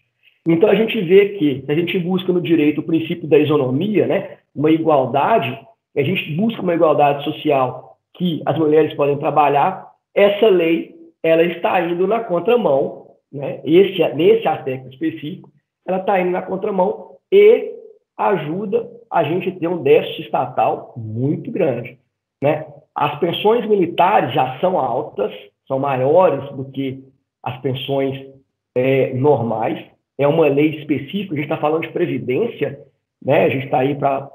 Então 0.48 0.70
a 0.70 0.76
gente 0.76 1.00
vê 1.02 1.30
que, 1.30 1.64
a 1.68 1.74
gente 1.74 1.98
busca 2.00 2.32
no 2.32 2.42
direito 2.42 2.82
o 2.82 2.84
princípio 2.84 3.28
da 3.28 3.38
isonomia, 3.38 4.08
né, 4.08 4.38
uma 4.56 4.72
igualdade, 4.72 5.60
a 5.96 6.02
gente 6.02 6.32
busca 6.36 6.62
uma 6.62 6.74
igualdade 6.74 7.24
social 7.24 7.98
que 8.14 8.42
as 8.46 8.58
mulheres 8.58 8.94
podem 8.96 9.18
trabalhar, 9.18 9.88
essa 10.16 10.48
lei 10.48 10.96
ela 11.22 11.44
está 11.44 11.82
indo 11.82 12.08
na 12.08 12.22
contramão, 12.22 13.08
né, 13.32 13.62
esse, 13.64 14.02
nesse 14.16 14.48
aspecto 14.48 14.90
específico, 14.90 15.52
ela 15.86 15.98
está 15.98 16.20
indo 16.20 16.32
na 16.32 16.42
contramão 16.42 17.16
e 17.32 17.74
ajuda 18.18 18.90
a 19.10 19.24
gente 19.24 19.52
ter 19.52 19.68
um 19.68 19.82
déficit 19.82 20.24
estatal 20.24 20.94
muito 20.96 21.52
grande. 21.52 21.98
Né? 22.42 22.66
As 23.00 23.18
pensões 23.18 23.66
militares 23.66 24.34
já 24.34 24.60
são 24.60 24.78
altas, 24.78 25.32
são 25.66 25.80
maiores 25.80 26.52
do 26.52 26.66
que 26.66 27.02
as 27.42 27.58
pensões 27.62 28.30
é, 28.76 29.14
normais. 29.14 29.86
É 30.18 30.28
uma 30.28 30.50
lei 30.50 30.82
específica, 30.82 31.34
a 31.34 31.38
gente 31.38 31.46
está 31.46 31.56
falando 31.56 31.84
de 31.84 31.94
previdência, 31.94 32.78
né? 33.24 33.46
a 33.46 33.50
gente 33.50 33.64
está 33.64 33.80
aí 33.80 33.96
para 33.96 34.30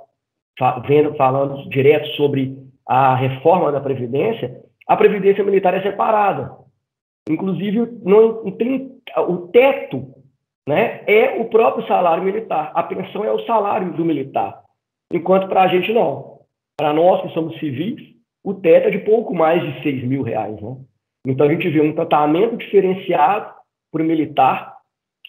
vendo 0.89 1.15
falando 1.15 1.69
direto 1.69 2.07
sobre 2.17 2.57
a 2.89 3.15
reforma 3.15 3.71
da 3.71 3.83
previdência. 3.83 4.63
A 4.89 4.97
previdência 4.97 5.45
militar 5.45 5.75
é 5.75 5.83
separada. 5.83 6.57
Inclusive, 7.29 7.99
não 8.03 8.51
tem 8.53 8.99
o 9.29 9.49
teto 9.49 10.15
né, 10.67 11.03
é 11.07 11.39
o 11.39 11.51
próprio 11.51 11.87
salário 11.87 12.25
militar. 12.25 12.73
A 12.75 12.83
pensão 12.83 13.27
é 13.27 13.31
o 13.31 13.45
salário 13.45 13.93
do 13.93 14.07
militar. 14.07 14.63
Enquanto 15.13 15.49
para 15.49 15.65
a 15.65 15.69
gente 15.69 15.93
não. 15.93 16.41
Para 16.79 16.95
nós 16.95 17.21
que 17.21 17.35
somos 17.35 17.59
civis, 17.59 18.14
o 18.45 18.53
teto 18.53 18.89
é 18.89 18.91
de 18.91 18.99
pouco 18.99 19.35
mais 19.35 19.63
de 19.63 19.83
6 19.83 20.05
mil 20.05 20.23
reais. 20.23 20.61
Né? 20.61 20.77
Então 21.27 21.47
a 21.47 21.51
gente 21.51 21.69
vê 21.71 21.81
um 21.81 21.95
tratamento 21.95 22.59
diferenciado 22.59 23.55
para 23.91 24.03
o 24.03 24.05
militar. 24.05 24.77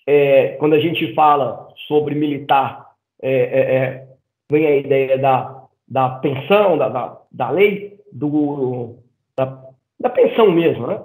É, 0.06 0.50
quando 0.58 0.74
a 0.74 0.80
gente 0.80 1.14
fala 1.16 1.70
sobre 1.88 2.14
militar, 2.14 2.92
é, 3.22 3.32
é, 3.32 3.76
é 3.76 4.08
vem 4.52 4.68
a 4.68 4.76
ideia 4.76 5.18
da, 5.18 5.64
da 5.88 6.10
pensão, 6.10 6.78
da, 6.78 6.90
da, 6.90 7.22
da 7.32 7.50
lei, 7.50 7.98
do, 8.12 8.98
da, 9.36 9.64
da 10.00 10.10
pensão 10.10 10.52
mesmo. 10.52 10.86
Né? 10.86 11.02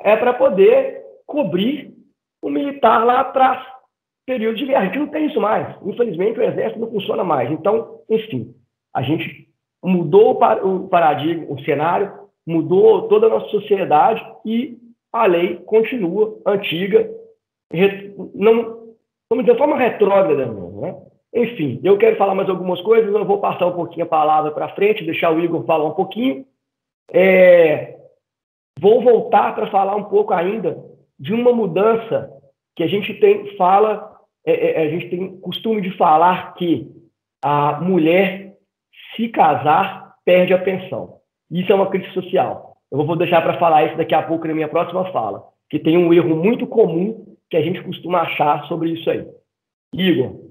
É 0.00 0.16
para 0.16 0.34
poder 0.34 1.02
cobrir 1.26 1.94
o 2.42 2.50
militar 2.50 3.04
lá 3.04 3.20
atrás, 3.20 3.66
período 4.26 4.58
de 4.58 4.66
guerra. 4.66 4.82
A 4.82 4.84
gente 4.84 4.98
não 4.98 5.08
tem 5.08 5.26
isso 5.26 5.40
mais. 5.40 5.74
Infelizmente, 5.82 6.38
o 6.38 6.42
exército 6.42 6.78
não 6.78 6.90
funciona 6.90 7.24
mais. 7.24 7.50
Então, 7.50 8.02
enfim, 8.08 8.54
a 8.94 9.02
gente 9.02 9.47
mudou 9.82 10.32
o 10.32 10.88
paradigma, 10.88 11.46
o 11.48 11.60
cenário, 11.64 12.12
mudou 12.46 13.08
toda 13.08 13.26
a 13.26 13.30
nossa 13.30 13.48
sociedade 13.48 14.24
e 14.44 14.78
a 15.12 15.26
lei 15.26 15.56
continua 15.56 16.36
antiga, 16.46 17.10
não, 18.34 18.94
vamos 19.30 19.44
dizer, 19.44 19.52
de 19.52 19.58
forma 19.58 19.76
retrógrada 19.76 20.46
mesmo, 20.46 20.80
né? 20.80 20.96
Enfim, 21.34 21.78
eu 21.84 21.98
quero 21.98 22.16
falar 22.16 22.34
mais 22.34 22.48
algumas 22.48 22.80
coisas, 22.80 23.14
eu 23.14 23.24
vou 23.24 23.38
passar 23.38 23.66
um 23.66 23.72
pouquinho 23.72 24.06
a 24.06 24.08
palavra 24.08 24.50
para 24.50 24.70
frente, 24.70 25.04
deixar 25.04 25.30
o 25.30 25.40
Igor 25.40 25.64
falar 25.64 25.84
um 25.84 25.94
pouquinho. 25.94 26.46
É, 27.12 27.98
vou 28.80 29.02
voltar 29.02 29.54
para 29.54 29.70
falar 29.70 29.94
um 29.94 30.04
pouco 30.04 30.32
ainda 30.32 30.82
de 31.18 31.34
uma 31.34 31.52
mudança 31.52 32.32
que 32.74 32.82
a 32.82 32.86
gente 32.86 33.12
tem 33.14 33.56
fala, 33.56 34.18
é, 34.46 34.82
é, 34.82 34.86
a 34.86 34.90
gente 34.90 35.10
tem 35.10 35.38
costume 35.40 35.82
de 35.82 35.90
falar 35.96 36.54
que 36.54 36.90
a 37.42 37.80
mulher 37.80 38.47
se 39.14 39.28
casar 39.28 40.14
perde 40.24 40.52
a 40.52 40.58
pensão. 40.58 41.18
Isso 41.50 41.72
é 41.72 41.74
uma 41.74 41.88
crítica 41.88 42.14
social. 42.14 42.76
Eu 42.90 43.04
vou 43.04 43.16
deixar 43.16 43.42
para 43.42 43.58
falar 43.58 43.86
isso 43.86 43.96
daqui 43.96 44.14
a 44.14 44.22
pouco 44.22 44.46
na 44.46 44.54
minha 44.54 44.68
próxima 44.68 45.10
fala, 45.12 45.44
que 45.68 45.78
tem 45.78 45.96
um 45.96 46.12
erro 46.12 46.36
muito 46.36 46.66
comum 46.66 47.36
que 47.50 47.56
a 47.56 47.62
gente 47.62 47.82
costuma 47.82 48.22
achar 48.22 48.66
sobre 48.66 48.90
isso 48.90 49.08
aí. 49.10 49.26
Igor. 49.92 50.48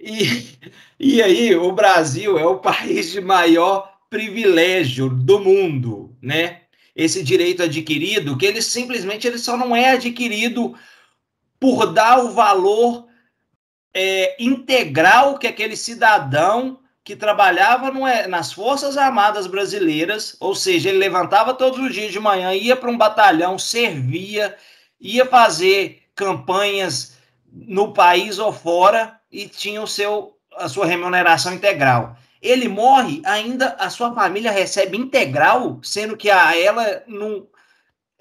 E, 0.00 0.58
e 0.98 1.22
aí, 1.22 1.54
o 1.54 1.72
Brasil 1.72 2.38
é 2.38 2.46
o 2.46 2.58
país 2.58 3.12
de 3.12 3.20
maior 3.20 3.90
privilégio 4.10 5.08
do 5.08 5.40
mundo, 5.40 6.16
né? 6.22 6.64
esse 6.94 7.24
direito 7.24 7.62
adquirido, 7.62 8.36
que 8.38 8.46
ele 8.46 8.62
simplesmente 8.62 9.26
ele 9.26 9.38
só 9.38 9.56
não 9.56 9.74
é 9.74 9.90
adquirido 9.90 10.74
por 11.58 11.92
dar 11.92 12.22
o 12.22 12.30
valor 12.30 13.06
é, 13.92 14.42
integral 14.42 15.38
que 15.38 15.46
aquele 15.46 15.76
cidadão 15.76 16.78
que 17.04 17.14
trabalhava 17.14 17.90
no, 17.90 18.00
nas 18.28 18.52
Forças 18.52 18.96
Armadas 18.96 19.46
Brasileiras, 19.46 20.36
ou 20.40 20.54
seja, 20.54 20.88
ele 20.88 20.98
levantava 20.98 21.52
todos 21.52 21.78
os 21.78 21.92
dias 21.92 22.10
de 22.10 22.18
manhã, 22.18 22.54
ia 22.54 22.74
para 22.74 22.90
um 22.90 22.96
batalhão, 22.96 23.58
servia, 23.58 24.56
ia 24.98 25.26
fazer 25.26 26.02
campanhas 26.14 27.18
no 27.52 27.92
país 27.92 28.38
ou 28.38 28.52
fora 28.52 29.20
e 29.30 29.46
tinha 29.46 29.82
o 29.82 29.86
seu, 29.86 30.36
a 30.56 30.68
sua 30.68 30.86
remuneração 30.86 31.52
integral 31.52 32.16
ele 32.44 32.68
morre, 32.68 33.22
ainda 33.24 33.74
a 33.78 33.88
sua 33.88 34.14
família 34.14 34.50
recebe 34.50 34.98
integral, 34.98 35.80
sendo 35.82 36.14
que 36.14 36.30
a 36.30 36.54
ela 36.54 37.02
não, 37.06 37.48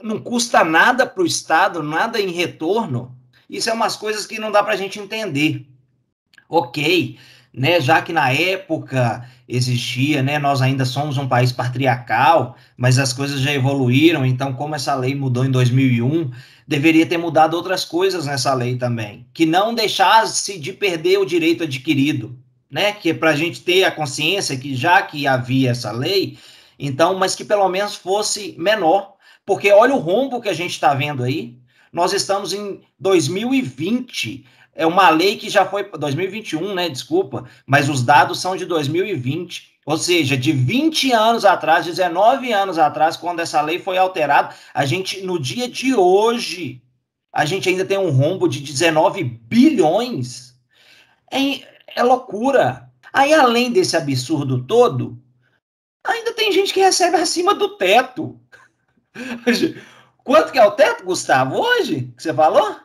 não 0.02 0.18
custa 0.18 0.64
nada 0.64 1.06
para 1.06 1.22
o 1.22 1.26
Estado, 1.26 1.84
nada 1.84 2.22
em 2.22 2.32
retorno. 2.32 3.14
Isso 3.50 3.70
é 3.70 3.74
umas 3.74 3.98
coisas 3.98 4.26
que 4.26 4.40
não 4.40 4.50
dá 4.50 4.64
para 4.64 4.74
a 4.74 4.78
gente 4.78 4.98
entender. 4.98 5.68
Ok, 6.48 7.20
né, 7.54 7.80
já 7.80 8.02
que 8.02 8.12
na 8.12 8.32
época 8.32 9.28
existia, 9.48 10.24
né, 10.24 10.40
nós 10.40 10.62
ainda 10.62 10.86
somos 10.86 11.18
um 11.18 11.28
país 11.28 11.52
patriarcal, 11.52 12.56
mas 12.76 12.98
as 12.98 13.14
coisas 13.14 13.40
já 13.42 13.54
evoluíram, 13.54 14.26
então 14.26 14.54
como 14.54 14.76
essa 14.76 14.96
lei 14.96 15.14
mudou 15.14 15.46
em 15.46 15.52
2001, 15.52 16.32
deveria 16.68 17.06
ter 17.06 17.18
mudado 17.18 17.54
outras 17.54 17.86
coisas 17.86 18.26
nessa 18.26 18.54
lei 18.54 18.78
também, 18.78 19.28
que 19.34 19.46
não 19.46 19.76
deixasse 19.76 20.58
de 20.58 20.74
perder 20.74 21.20
o 21.20 21.26
direito 21.26 21.64
adquirido 21.64 22.38
né? 22.74 22.92
Que 22.92 23.12
é 23.12 23.14
para 23.14 23.30
a 23.30 23.36
gente 23.36 23.62
ter 23.62 23.84
a 23.84 23.92
consciência 23.92 24.58
que 24.58 24.76
já 24.76 25.04
que 25.04 25.28
havia 25.28 25.70
essa 25.70 25.92
lei, 25.92 26.40
então, 26.80 27.14
mas 27.14 27.36
que 27.36 27.46
pelo 27.46 27.70
menos 27.70 27.96
fosse 27.96 28.56
menor, 28.58 29.14
porque 29.46 29.72
olha 29.72 29.94
o 29.94 30.00
rombo 30.00 30.42
que 30.42 30.50
a 30.50 30.54
gente 30.54 30.72
está 30.72 30.92
vendo 30.96 31.24
aí. 31.24 31.56
Nós 31.92 32.12
estamos 32.12 32.52
em 32.52 32.82
2020, 33.00 34.44
é 34.76 34.86
uma 34.86 35.10
lei 35.10 35.38
que 35.38 35.50
já 35.50 35.66
foi 35.66 35.84
2021, 35.84 36.74
né? 36.74 36.90
Desculpa, 36.90 37.46
mas 37.66 37.90
os 37.90 38.04
dados 38.04 38.42
são 38.42 38.56
de 38.56 38.66
2020. 38.66 39.74
Ou 39.86 39.98
seja, 39.98 40.38
de 40.38 40.52
20 40.52 41.12
anos 41.12 41.44
atrás, 41.46 41.86
19 41.86 42.52
anos 42.54 42.78
atrás, 42.80 43.18
quando 43.18 43.42
essa 43.42 43.62
lei 43.62 43.80
foi 43.80 43.98
alterada, 43.98 44.56
a 44.74 44.86
gente, 44.86 45.22
no 45.22 45.38
dia 45.38 45.68
de 45.68 45.94
hoje, 45.94 46.82
a 47.34 47.46
gente 47.46 47.68
ainda 47.68 47.84
tem 47.84 47.98
um 47.98 48.12
rombo 48.12 48.48
de 48.48 48.62
19 48.62 49.24
bilhões. 49.24 50.56
É, 51.30 52.00
é 52.00 52.04
loucura. 52.04 52.90
Aí, 53.12 53.34
além 53.34 53.72
desse 53.72 53.98
absurdo 53.98 54.64
todo, 54.64 55.22
ainda 56.04 56.34
tem 56.34 56.52
gente 56.52 56.74
que 56.74 56.80
recebe 56.80 57.18
acima 57.18 57.54
do 57.54 57.78
teto. 57.78 58.40
Quanto 60.24 60.52
que 60.54 60.58
é 60.58 60.66
o 60.66 60.72
teto, 60.72 61.04
Gustavo, 61.04 61.58
hoje? 61.58 62.14
Que 62.16 62.24
você 62.24 62.34
falou? 62.34 62.83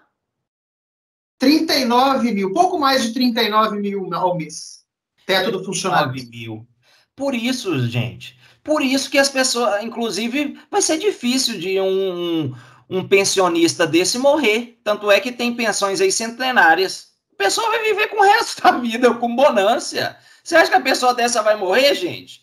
39 1.38 2.32
mil, 2.32 2.52
pouco 2.52 2.78
mais 2.78 3.02
de 3.02 3.14
39 3.14 3.78
mil 3.78 4.12
ao 4.14 4.36
mês. 4.36 4.84
Teto 5.24 5.52
do 5.52 5.64
funcionário. 5.64 6.12
mil. 6.12 6.66
Por 7.14 7.34
isso, 7.34 7.86
gente, 7.88 8.38
por 8.64 8.82
isso 8.82 9.10
que 9.10 9.18
as 9.18 9.28
pessoas, 9.28 9.82
inclusive, 9.82 10.58
vai 10.70 10.82
ser 10.82 10.98
difícil 10.98 11.58
de 11.58 11.80
um, 11.80 12.54
um 12.88 13.06
pensionista 13.06 13.86
desse 13.86 14.18
morrer. 14.18 14.78
Tanto 14.82 15.10
é 15.10 15.20
que 15.20 15.32
tem 15.32 15.54
pensões 15.54 16.00
aí 16.00 16.10
centenárias. 16.10 17.08
A 17.34 17.44
pessoa 17.44 17.68
vai 17.68 17.82
viver 17.82 18.08
com 18.08 18.20
o 18.20 18.24
resto 18.24 18.62
da 18.62 18.72
vida, 18.72 19.14
com 19.14 19.34
bonância. 19.34 20.16
Você 20.42 20.56
acha 20.56 20.70
que 20.70 20.76
a 20.76 20.80
pessoa 20.80 21.14
dessa 21.14 21.42
vai 21.42 21.56
morrer, 21.56 21.94
gente? 21.94 22.42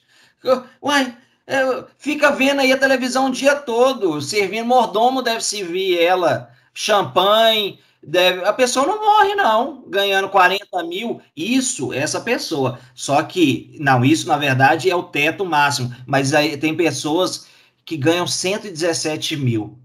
Uai, 0.81 1.17
é, 1.47 1.83
fica 1.97 2.31
vendo 2.31 2.61
aí 2.61 2.71
a 2.71 2.77
televisão 2.77 3.27
o 3.27 3.31
dia 3.31 3.55
todo, 3.55 4.21
servindo 4.21 4.65
mordomo 4.65 5.21
deve 5.21 5.41
servir 5.41 5.99
ela, 5.99 6.49
champanhe, 6.73 7.79
deve, 8.05 8.45
a 8.45 8.53
pessoa 8.53 8.85
não 8.85 9.03
morre, 9.03 9.35
não, 9.35 9.83
ganhando 9.87 10.29
40 10.29 10.83
mil. 10.83 11.21
Isso, 11.35 11.91
essa 11.91 12.21
pessoa. 12.21 12.79
Só 12.93 13.21
que, 13.23 13.75
não, 13.79 14.05
isso 14.05 14.27
na 14.27 14.37
verdade 14.37 14.89
é 14.89 14.95
o 14.95 15.03
teto 15.03 15.45
máximo. 15.45 15.93
Mas 16.05 16.33
aí 16.33 16.55
tem 16.55 16.75
pessoas 16.75 17.47
que 17.83 17.97
ganham 17.97 18.27
117 18.27 19.35
mil. 19.37 19.77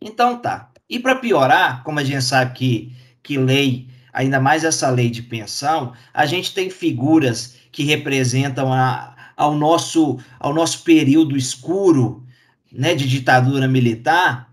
Então 0.00 0.36
tá. 0.36 0.70
E 0.90 0.98
para 0.98 1.16
piorar, 1.16 1.82
como 1.84 2.00
a 2.00 2.04
gente 2.04 2.22
sabe 2.22 2.54
que, 2.54 2.92
que 3.22 3.38
lei, 3.38 3.88
ainda 4.12 4.40
mais 4.40 4.64
essa 4.64 4.88
lei 4.90 5.10
de 5.10 5.22
pensão, 5.22 5.92
a 6.12 6.26
gente 6.26 6.54
tem 6.54 6.70
figuras 6.70 7.56
que 7.70 7.84
representam 7.84 8.72
a, 8.72 9.14
ao, 9.36 9.54
nosso, 9.54 10.18
ao 10.40 10.54
nosso 10.54 10.82
período 10.82 11.36
escuro 11.36 12.24
né, 12.72 12.94
de 12.94 13.06
ditadura 13.08 13.68
militar, 13.68 14.47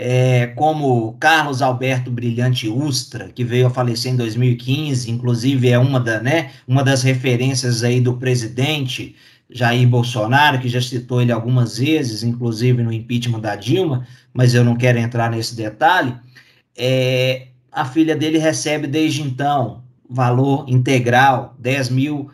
é, 0.00 0.46
como 0.54 1.16
Carlos 1.18 1.60
Alberto 1.60 2.08
Brilhante 2.08 2.68
Ustra, 2.68 3.30
que 3.30 3.42
veio 3.42 3.66
a 3.66 3.70
falecer 3.70 4.12
em 4.12 4.16
2015, 4.16 5.10
inclusive 5.10 5.68
é 5.68 5.76
uma, 5.76 5.98
da, 5.98 6.20
né, 6.20 6.52
uma 6.68 6.84
das 6.84 7.02
referências 7.02 7.82
aí 7.82 8.00
do 8.00 8.16
presidente 8.16 9.16
Jair 9.50 9.88
Bolsonaro, 9.88 10.60
que 10.60 10.68
já 10.68 10.80
citou 10.80 11.20
ele 11.20 11.32
algumas 11.32 11.78
vezes, 11.78 12.22
inclusive 12.22 12.80
no 12.80 12.92
impeachment 12.92 13.40
da 13.40 13.56
Dilma, 13.56 14.06
mas 14.32 14.54
eu 14.54 14.64
não 14.64 14.76
quero 14.76 14.98
entrar 14.98 15.32
nesse 15.32 15.56
detalhe. 15.56 16.14
É, 16.76 17.48
a 17.72 17.84
filha 17.84 18.14
dele 18.14 18.38
recebe 18.38 18.86
desde 18.86 19.22
então 19.22 19.82
valor 20.08 20.64
integral, 20.68 21.56
10 21.58 21.90
mil 21.90 22.30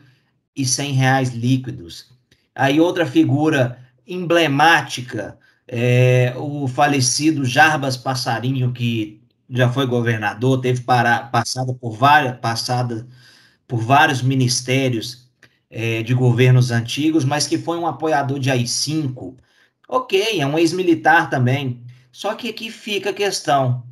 e 0.55 0.67
100 0.67 0.93
reais 0.93 1.31
líquidos. 1.31 2.11
Aí 2.55 2.79
outra 2.79 3.07
figura 3.07 3.79
emblemática 4.07 5.39
é, 5.67 6.35
o 6.37 6.69
falecido 6.69 7.45
Jarbas 7.45 7.97
Passarinho, 7.97 8.73
que 8.73 9.21
já 9.49 9.71
foi 9.71 9.87
governador, 9.87 10.61
teve 10.61 10.83
para, 10.83 11.31
por 11.81 11.93
várias, 11.93 12.39
passada 12.39 13.07
por 13.67 13.79
vários 13.79 14.23
ministérios 14.23 15.29
é, 15.71 16.03
de 16.03 16.15
governos 16.15 16.71
antigos, 16.71 17.25
mas 17.25 17.47
que 17.47 17.59
foi 17.59 17.79
um 17.79 17.87
apoiador 17.87 18.39
de 18.39 18.51
AI-5. 18.51 19.37
Ok, 19.89 20.41
é 20.41 20.47
um 20.47 20.59
ex-militar 20.59 21.29
também. 21.31 21.83
Só 22.13 22.35
que 22.35 22.49
aqui 22.49 22.71
fica 22.71 23.11
a 23.11 23.15
questão. 23.15 23.85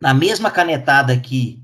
Na 0.00 0.14
mesma 0.14 0.50
canetada 0.50 1.12
aqui, 1.12 1.62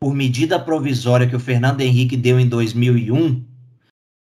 por 0.00 0.14
medida 0.14 0.58
provisória 0.58 1.26
que 1.26 1.36
o 1.36 1.40
Fernando 1.40 1.80
Henrique 1.80 2.16
deu 2.16 2.38
em 2.38 2.48
2001, 2.48 3.44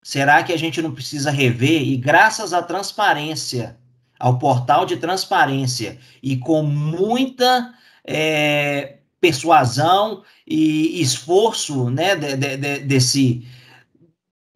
será 0.04 0.44
que 0.44 0.54
a 0.54 0.58
gente 0.58 0.82
não 0.82 0.92
precisa 0.92 1.32
rever? 1.32 1.82
E 1.82 1.98
graças 1.98 2.54
à 2.54 2.62
transparência 2.62 3.78
ao 4.20 4.40
portal 4.40 4.86
de 4.86 4.98
transparência 4.98 5.98
e 6.22 6.38
com 6.38 6.64
muita 6.64 7.74
é, 8.06 8.98
persuasão 9.20 10.24
e 10.48 11.02
esforço 11.02 11.90
né, 11.90 12.16
de, 12.16 12.36
de, 12.36 12.58
de, 12.58 12.80
desse 12.80 13.46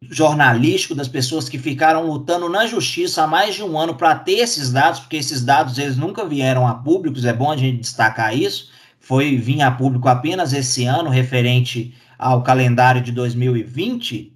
jornalístico 0.02 0.94
das 0.94 1.08
pessoas 1.08 1.48
que 1.48 1.58
ficaram 1.58 2.06
lutando 2.06 2.48
na 2.48 2.66
justiça 2.66 3.22
há 3.22 3.26
mais 3.26 3.54
de 3.54 3.62
um 3.62 3.78
ano 3.78 3.94
para 3.94 4.14
ter 4.14 4.38
esses 4.38 4.72
dados, 4.72 5.00
porque 5.00 5.16
esses 5.16 5.44
dados 5.44 5.76
eles 5.76 5.96
nunca 5.96 6.24
vieram 6.24 6.66
a 6.66 6.74
públicos, 6.74 7.24
é 7.24 7.32
bom 7.32 7.50
a 7.50 7.56
gente 7.56 7.80
destacar 7.80 8.36
isso, 8.36 8.70
foi 8.98 9.36
vir 9.36 9.60
a 9.60 9.70
público 9.70 10.08
apenas 10.08 10.52
esse 10.52 10.84
ano, 10.84 11.10
referente 11.10 11.94
ao 12.18 12.42
calendário 12.42 13.00
de 13.00 13.12
2020. 13.12 14.32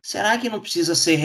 Será 0.00 0.38
que 0.38 0.48
não 0.48 0.60
precisa 0.60 0.94
ser 0.94 1.18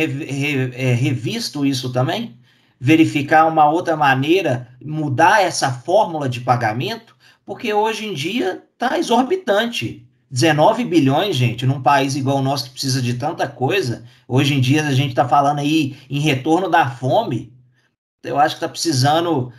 é, 0.74 0.94
revisto 0.94 1.66
isso 1.66 1.92
também? 1.92 2.41
Verificar 2.84 3.46
uma 3.46 3.70
outra 3.70 3.96
maneira, 3.96 4.68
mudar 4.84 5.44
essa 5.44 5.72
fórmula 5.72 6.28
de 6.28 6.42
pagamento, 6.42 7.16
porque 7.46 7.72
hoje 7.72 8.08
em 8.08 8.14
dia 8.16 8.64
está 8.74 8.98
exorbitante. 8.98 10.04
19 10.32 10.86
bilhões, 10.86 11.36
gente, 11.36 11.64
num 11.64 11.80
país 11.80 12.16
igual 12.16 12.38
o 12.38 12.42
nosso 12.42 12.64
que 12.64 12.72
precisa 12.72 13.00
de 13.00 13.14
tanta 13.14 13.48
coisa. 13.48 14.04
Hoje 14.28 14.56
em 14.56 14.60
dia 14.60 14.88
a 14.88 14.94
gente 14.94 15.12
está 15.12 15.30
falando 15.30 15.60
aí 15.60 15.96
em 16.10 16.20
retorno 16.20 16.72
da 16.72 16.90
fome. 16.90 17.54
Eu 18.24 18.40
acho 18.40 18.56
que 18.56 18.66
está 18.66 18.70
precisando, 18.70 19.54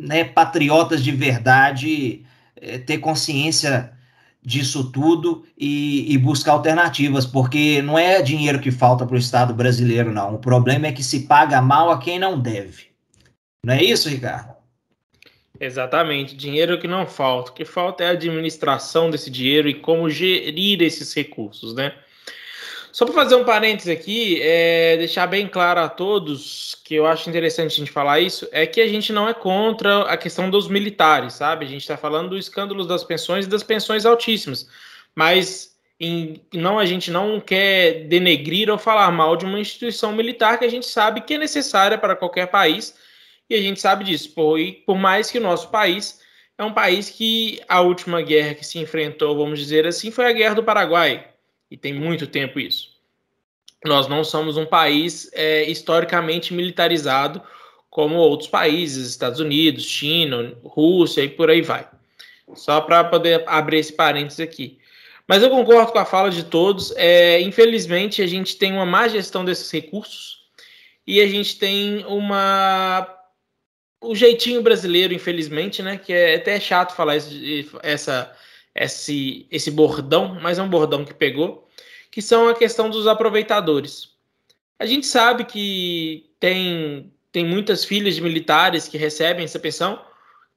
né, 0.00 0.24
patriotas 0.24 1.04
de 1.04 1.12
verdade, 1.12 2.24
é, 2.56 2.76
ter 2.78 2.98
consciência 2.98 3.95
disso 4.46 4.92
tudo 4.92 5.44
e, 5.58 6.14
e, 6.14 6.16
buscar 6.16 6.52
alternativas, 6.52 7.26
porque 7.26 7.82
não 7.82 7.98
é 7.98 8.22
dinheiro 8.22 8.60
que 8.60 8.70
falta 8.70 9.04
para 9.04 9.16
o 9.16 9.18
Estado 9.18 9.52
brasileiro, 9.52 10.12
não. 10.12 10.36
O 10.36 10.38
problema 10.38 10.86
é 10.86 10.92
que 10.92 11.02
se 11.02 11.26
paga 11.26 11.60
mal 11.60 11.90
a 11.90 11.98
quem 11.98 12.16
não 12.16 12.38
deve. 12.38 12.86
Não 13.64 13.74
é 13.74 13.82
isso, 13.82 14.08
Ricardo? 14.08 14.54
Exatamente, 15.58 16.36
dinheiro 16.36 16.78
que 16.78 16.86
não 16.86 17.08
falta. 17.08 17.50
O 17.50 17.54
que 17.54 17.64
falta 17.64 18.04
é 18.04 18.06
a 18.06 18.10
administração 18.10 19.10
desse 19.10 19.30
dinheiro 19.30 19.68
e 19.68 19.74
como 19.74 20.08
gerir 20.08 20.80
esses 20.80 21.12
recursos, 21.12 21.74
né? 21.74 21.92
Só 22.96 23.04
para 23.04 23.12
fazer 23.12 23.34
um 23.34 23.44
parênteses 23.44 23.90
aqui, 23.90 24.40
é, 24.40 24.96
deixar 24.96 25.26
bem 25.26 25.46
claro 25.46 25.80
a 25.80 25.86
todos 25.86 26.80
que 26.82 26.94
eu 26.94 27.04
acho 27.04 27.28
interessante 27.28 27.74
a 27.74 27.76
gente 27.76 27.90
falar 27.90 28.20
isso, 28.20 28.48
é 28.50 28.66
que 28.66 28.80
a 28.80 28.88
gente 28.88 29.12
não 29.12 29.28
é 29.28 29.34
contra 29.34 30.04
a 30.04 30.16
questão 30.16 30.48
dos 30.48 30.66
militares, 30.66 31.34
sabe? 31.34 31.66
A 31.66 31.68
gente 31.68 31.82
está 31.82 31.98
falando 31.98 32.30
do 32.30 32.38
escândalo 32.38 32.86
das 32.86 33.04
pensões 33.04 33.44
e 33.44 33.50
das 33.50 33.62
pensões 33.62 34.06
altíssimas, 34.06 34.66
mas 35.14 35.76
em, 36.00 36.40
não 36.54 36.78
a 36.78 36.86
gente 36.86 37.10
não 37.10 37.38
quer 37.38 38.06
denegrir 38.06 38.70
ou 38.70 38.78
falar 38.78 39.10
mal 39.10 39.36
de 39.36 39.44
uma 39.44 39.60
instituição 39.60 40.14
militar 40.14 40.58
que 40.58 40.64
a 40.64 40.70
gente 40.70 40.86
sabe 40.86 41.20
que 41.20 41.34
é 41.34 41.38
necessária 41.38 41.98
para 41.98 42.16
qualquer 42.16 42.46
país 42.46 42.96
e 43.50 43.54
a 43.54 43.60
gente 43.60 43.78
sabe 43.78 44.04
disso. 44.04 44.32
Por, 44.32 44.58
por 44.86 44.96
mais 44.96 45.30
que 45.30 45.36
o 45.36 45.42
nosso 45.42 45.68
país 45.68 46.22
é 46.56 46.64
um 46.64 46.72
país 46.72 47.10
que 47.10 47.60
a 47.68 47.82
última 47.82 48.22
guerra 48.22 48.54
que 48.54 48.64
se 48.64 48.78
enfrentou, 48.78 49.36
vamos 49.36 49.58
dizer 49.58 49.86
assim, 49.86 50.10
foi 50.10 50.24
a 50.24 50.32
Guerra 50.32 50.54
do 50.54 50.64
Paraguai 50.64 51.35
e 51.70 51.76
tem 51.76 51.92
muito 51.92 52.26
tempo 52.26 52.60
isso. 52.60 52.96
Nós 53.84 54.08
não 54.08 54.24
somos 54.24 54.56
um 54.56 54.66
país 54.66 55.30
é, 55.32 55.64
historicamente 55.64 56.52
militarizado 56.54 57.42
como 57.90 58.16
outros 58.16 58.48
países, 58.48 59.08
Estados 59.08 59.40
Unidos, 59.40 59.84
China, 59.84 60.54
Rússia 60.62 61.22
e 61.22 61.28
por 61.28 61.50
aí 61.50 61.62
vai. 61.62 61.88
Só 62.54 62.80
para 62.80 63.04
poder 63.04 63.42
abrir 63.46 63.78
esse 63.78 63.92
parênteses 63.92 64.40
aqui. 64.40 64.78
Mas 65.26 65.42
eu 65.42 65.50
concordo 65.50 65.92
com 65.92 65.98
a 65.98 66.04
fala 66.04 66.30
de 66.30 66.44
todos. 66.44 66.92
É, 66.96 67.40
infelizmente, 67.40 68.22
a 68.22 68.26
gente 68.26 68.56
tem 68.56 68.72
uma 68.72 68.86
má 68.86 69.08
gestão 69.08 69.44
desses 69.44 69.70
recursos 69.70 70.44
e 71.06 71.20
a 71.20 71.26
gente 71.26 71.58
tem 71.58 72.04
uma 72.06 73.12
o 74.00 74.14
jeitinho 74.14 74.62
brasileiro, 74.62 75.14
infelizmente, 75.14 75.82
né? 75.82 75.96
Que 75.96 76.12
é 76.12 76.34
até 76.36 76.60
chato 76.60 76.94
falar 76.94 77.16
esse, 77.16 77.68
essa, 77.82 78.32
esse, 78.76 79.46
esse 79.50 79.70
bordão, 79.70 80.38
mas 80.40 80.58
é 80.58 80.62
um 80.62 80.68
bordão 80.68 81.04
que 81.04 81.14
pegou, 81.14 81.68
que 82.10 82.22
são 82.22 82.48
a 82.48 82.54
questão 82.54 82.90
dos 82.90 83.06
aproveitadores. 83.06 84.10
A 84.78 84.86
gente 84.86 85.06
sabe 85.06 85.44
que 85.44 86.30
tem, 86.38 87.12
tem 87.32 87.44
muitas 87.44 87.84
filhas 87.84 88.14
de 88.14 88.22
militares 88.22 88.88
que 88.88 88.98
recebem 88.98 89.44
essa 89.44 89.58
pensão, 89.58 90.00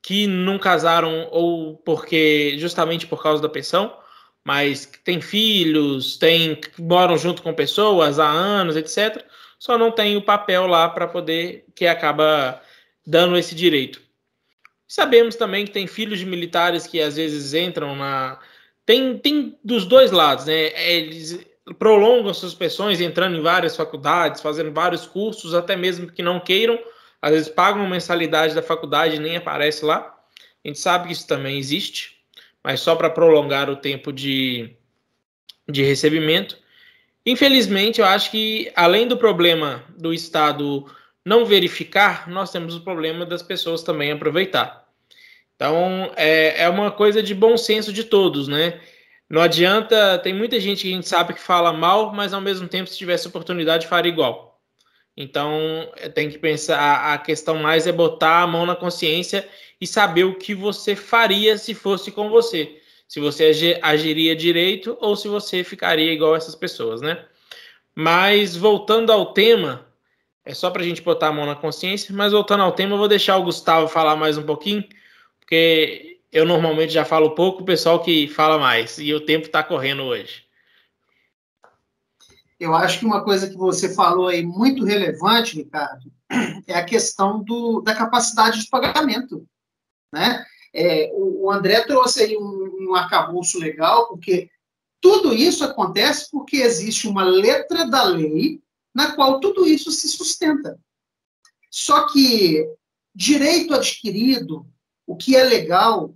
que 0.01 0.27
não 0.27 0.57
casaram 0.57 1.27
ou 1.31 1.77
porque 1.77 2.55
justamente 2.57 3.07
por 3.07 3.21
causa 3.21 3.41
da 3.41 3.49
pensão, 3.49 3.97
mas 4.43 4.85
tem 5.03 5.21
filhos, 5.21 6.17
tem 6.17 6.59
moram 6.77 7.17
junto 7.17 7.41
com 7.41 7.53
pessoas 7.53 8.19
há 8.19 8.27
anos, 8.27 8.75
etc. 8.75 9.23
Só 9.57 9.77
não 9.77 9.91
tem 9.91 10.15
o 10.17 10.21
papel 10.21 10.65
lá 10.67 10.89
para 10.89 11.07
poder 11.07 11.65
que 11.75 11.85
acaba 11.85 12.61
dando 13.05 13.37
esse 13.37 13.53
direito. 13.53 14.01
Sabemos 14.89 15.35
também 15.35 15.65
que 15.65 15.71
tem 15.71 15.85
filhos 15.85 16.17
de 16.17 16.25
militares 16.25 16.87
que 16.87 16.99
às 16.99 17.15
vezes 17.15 17.53
entram 17.53 17.95
na. 17.95 18.39
Tem, 18.87 19.19
tem 19.19 19.55
dos 19.63 19.85
dois 19.85 20.09
lados, 20.09 20.45
né? 20.45 20.71
Eles 20.91 21.45
prolongam 21.77 22.33
suas 22.33 22.55
pensões 22.55 22.99
entrando 22.99 23.37
em 23.37 23.41
várias 23.41 23.75
faculdades, 23.75 24.41
fazendo 24.41 24.73
vários 24.73 25.05
cursos, 25.05 25.53
até 25.53 25.75
mesmo 25.75 26.11
que 26.11 26.23
não 26.23 26.39
queiram, 26.39 26.79
às 27.21 27.31
vezes 27.31 27.49
pagam 27.49 27.87
mensalidade 27.87 28.55
da 28.55 28.63
faculdade 28.63 29.17
e 29.17 29.19
nem 29.19 29.37
aparece 29.37 29.85
lá. 29.85 30.17
A 30.65 30.67
gente 30.67 30.79
sabe 30.79 31.05
que 31.05 31.13
isso 31.13 31.27
também 31.27 31.59
existe, 31.59 32.17
mas 32.63 32.79
só 32.79 32.95
para 32.95 33.11
prolongar 33.11 33.69
o 33.69 33.75
tempo 33.75 34.11
de, 34.11 34.75
de 35.69 35.83
recebimento. 35.83 36.57
Infelizmente, 37.23 38.01
eu 38.01 38.07
acho 38.07 38.31
que 38.31 38.71
além 38.75 39.07
do 39.07 39.17
problema 39.17 39.83
do 39.95 40.11
Estado 40.11 40.89
não 41.23 41.45
verificar, 41.45 42.27
nós 42.27 42.51
temos 42.51 42.75
o 42.75 42.81
problema 42.81 43.23
das 43.23 43.43
pessoas 43.43 43.83
também 43.83 44.11
aproveitar. 44.11 44.78
Então, 45.59 46.09
é, 46.15 46.63
é 46.63 46.69
uma 46.69 46.89
coisa 46.89 47.21
de 47.21 47.35
bom 47.35 47.57
senso 47.57 47.91
de 47.91 48.05
todos, 48.05 48.47
né? 48.47 48.79
Não 49.29 49.41
adianta, 49.41 50.17
tem 50.19 50.33
muita 50.33 50.57
gente 50.57 50.83
que 50.83 50.87
a 50.87 50.95
gente 50.95 51.09
sabe 51.09 51.33
que 51.33 51.41
fala 51.41 51.73
mal, 51.73 52.13
mas 52.13 52.33
ao 52.33 52.39
mesmo 52.39 52.65
tempo, 52.65 52.89
se 52.89 52.97
tivesse 52.97 53.27
oportunidade, 53.27 53.85
faria 53.85 54.09
igual. 54.09 54.57
Então, 55.17 55.91
tem 56.15 56.29
que 56.29 56.37
pensar, 56.37 57.13
a 57.13 57.17
questão 57.17 57.57
mais 57.57 57.85
é 57.85 57.91
botar 57.91 58.43
a 58.43 58.47
mão 58.47 58.65
na 58.65 58.73
consciência 58.73 59.45
e 59.81 59.85
saber 59.85 60.23
o 60.23 60.35
que 60.35 60.55
você 60.55 60.95
faria 60.95 61.57
se 61.57 61.73
fosse 61.73 62.09
com 62.09 62.29
você. 62.29 62.79
Se 63.05 63.19
você 63.19 63.77
agiria 63.81 64.37
direito 64.37 64.97
ou 65.01 65.13
se 65.17 65.27
você 65.27 65.61
ficaria 65.61 66.13
igual 66.13 66.37
essas 66.37 66.55
pessoas, 66.55 67.01
né? 67.01 67.25
Mas 67.93 68.55
voltando 68.55 69.11
ao 69.11 69.33
tema, 69.33 69.85
é 70.45 70.53
só 70.53 70.71
para 70.71 70.83
a 70.83 70.85
gente 70.85 71.01
botar 71.01 71.27
a 71.27 71.33
mão 71.33 71.45
na 71.45 71.55
consciência, 71.55 72.15
mas 72.15 72.31
voltando 72.31 72.63
ao 72.63 72.71
tema, 72.71 72.93
eu 72.93 72.97
vou 72.97 73.09
deixar 73.09 73.35
o 73.35 73.43
Gustavo 73.43 73.89
falar 73.89 74.15
mais 74.15 74.37
um 74.37 74.43
pouquinho, 74.43 74.85
porque 75.49 76.21
eu 76.31 76.45
normalmente 76.45 76.93
já 76.93 77.03
falo 77.03 77.33
pouco, 77.33 77.63
o 77.63 77.65
pessoal 77.65 78.03
que 78.03 78.27
fala 78.27 78.59
mais, 78.59 78.99
e 78.99 79.11
o 79.15 79.25
tempo 79.25 79.47
está 79.47 79.63
correndo 79.63 80.03
hoje. 80.03 80.45
Eu 82.59 82.75
acho 82.75 82.99
que 82.99 83.05
uma 83.05 83.23
coisa 83.23 83.49
que 83.49 83.57
você 83.57 83.95
falou 83.95 84.27
aí 84.27 84.45
muito 84.45 84.85
relevante, 84.85 85.55
Ricardo, 85.55 86.11
é 86.67 86.75
a 86.75 86.85
questão 86.85 87.41
do, 87.41 87.81
da 87.81 87.95
capacidade 87.95 88.61
de 88.61 88.69
pagamento. 88.69 89.43
Né? 90.13 90.45
É, 90.71 91.09
o, 91.13 91.45
o, 91.45 91.51
André 91.51 91.81
trouxe 91.81 92.21
aí 92.21 92.37
um, 92.37 92.91
um 92.91 92.93
arcabouço 92.93 93.57
legal, 93.57 94.07
porque 94.07 94.51
tudo 95.01 95.33
isso 95.33 95.63
acontece 95.63 96.29
porque 96.29 96.57
existe 96.57 97.07
uma 97.07 97.23
letra 97.23 97.89
da 97.89 98.03
lei 98.03 98.61
na 98.93 99.15
qual 99.15 99.39
tudo 99.39 99.65
isso 99.65 99.89
se 99.89 100.09
sustenta. 100.09 100.79
Só 101.71 102.05
que 102.07 102.71
direito 103.15 103.73
adquirido, 103.73 104.67
o 105.09 105.17
que 105.17 105.35
é 105.35 105.43
legal, 105.43 106.13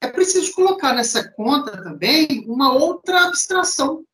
é 0.00 0.08
preciso 0.08 0.52
colocar 0.52 0.92
nessa 0.92 1.28
conta 1.28 1.80
também 1.80 2.44
uma 2.48 2.72
outra 2.72 3.26
abstração, 3.26 4.04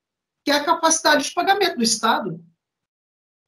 que 0.45 0.51
é 0.51 0.55
a 0.55 0.65
capacidade 0.65 1.25
de 1.25 1.33
pagamento 1.33 1.79
do 1.79 1.83
Estado. 1.83 2.39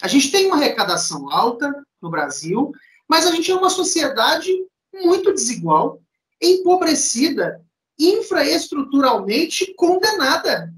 A 0.01 0.09
gente 0.09 0.33
tem 0.33 0.47
uma 0.47 0.57
arrecadação 0.57 1.31
alta 1.31 1.71
no 2.01 2.09
Brasil, 2.09 2.73
mas 3.07 3.27
a 3.27 3.31
gente 3.31 3.51
é 3.51 3.55
uma 3.55 3.69
sociedade 3.69 4.51
muito 4.95 5.35
desigual, 5.35 6.01
empobrecida, 6.41 7.63
infraestruturalmente 7.99 9.75
condenada. 9.75 10.73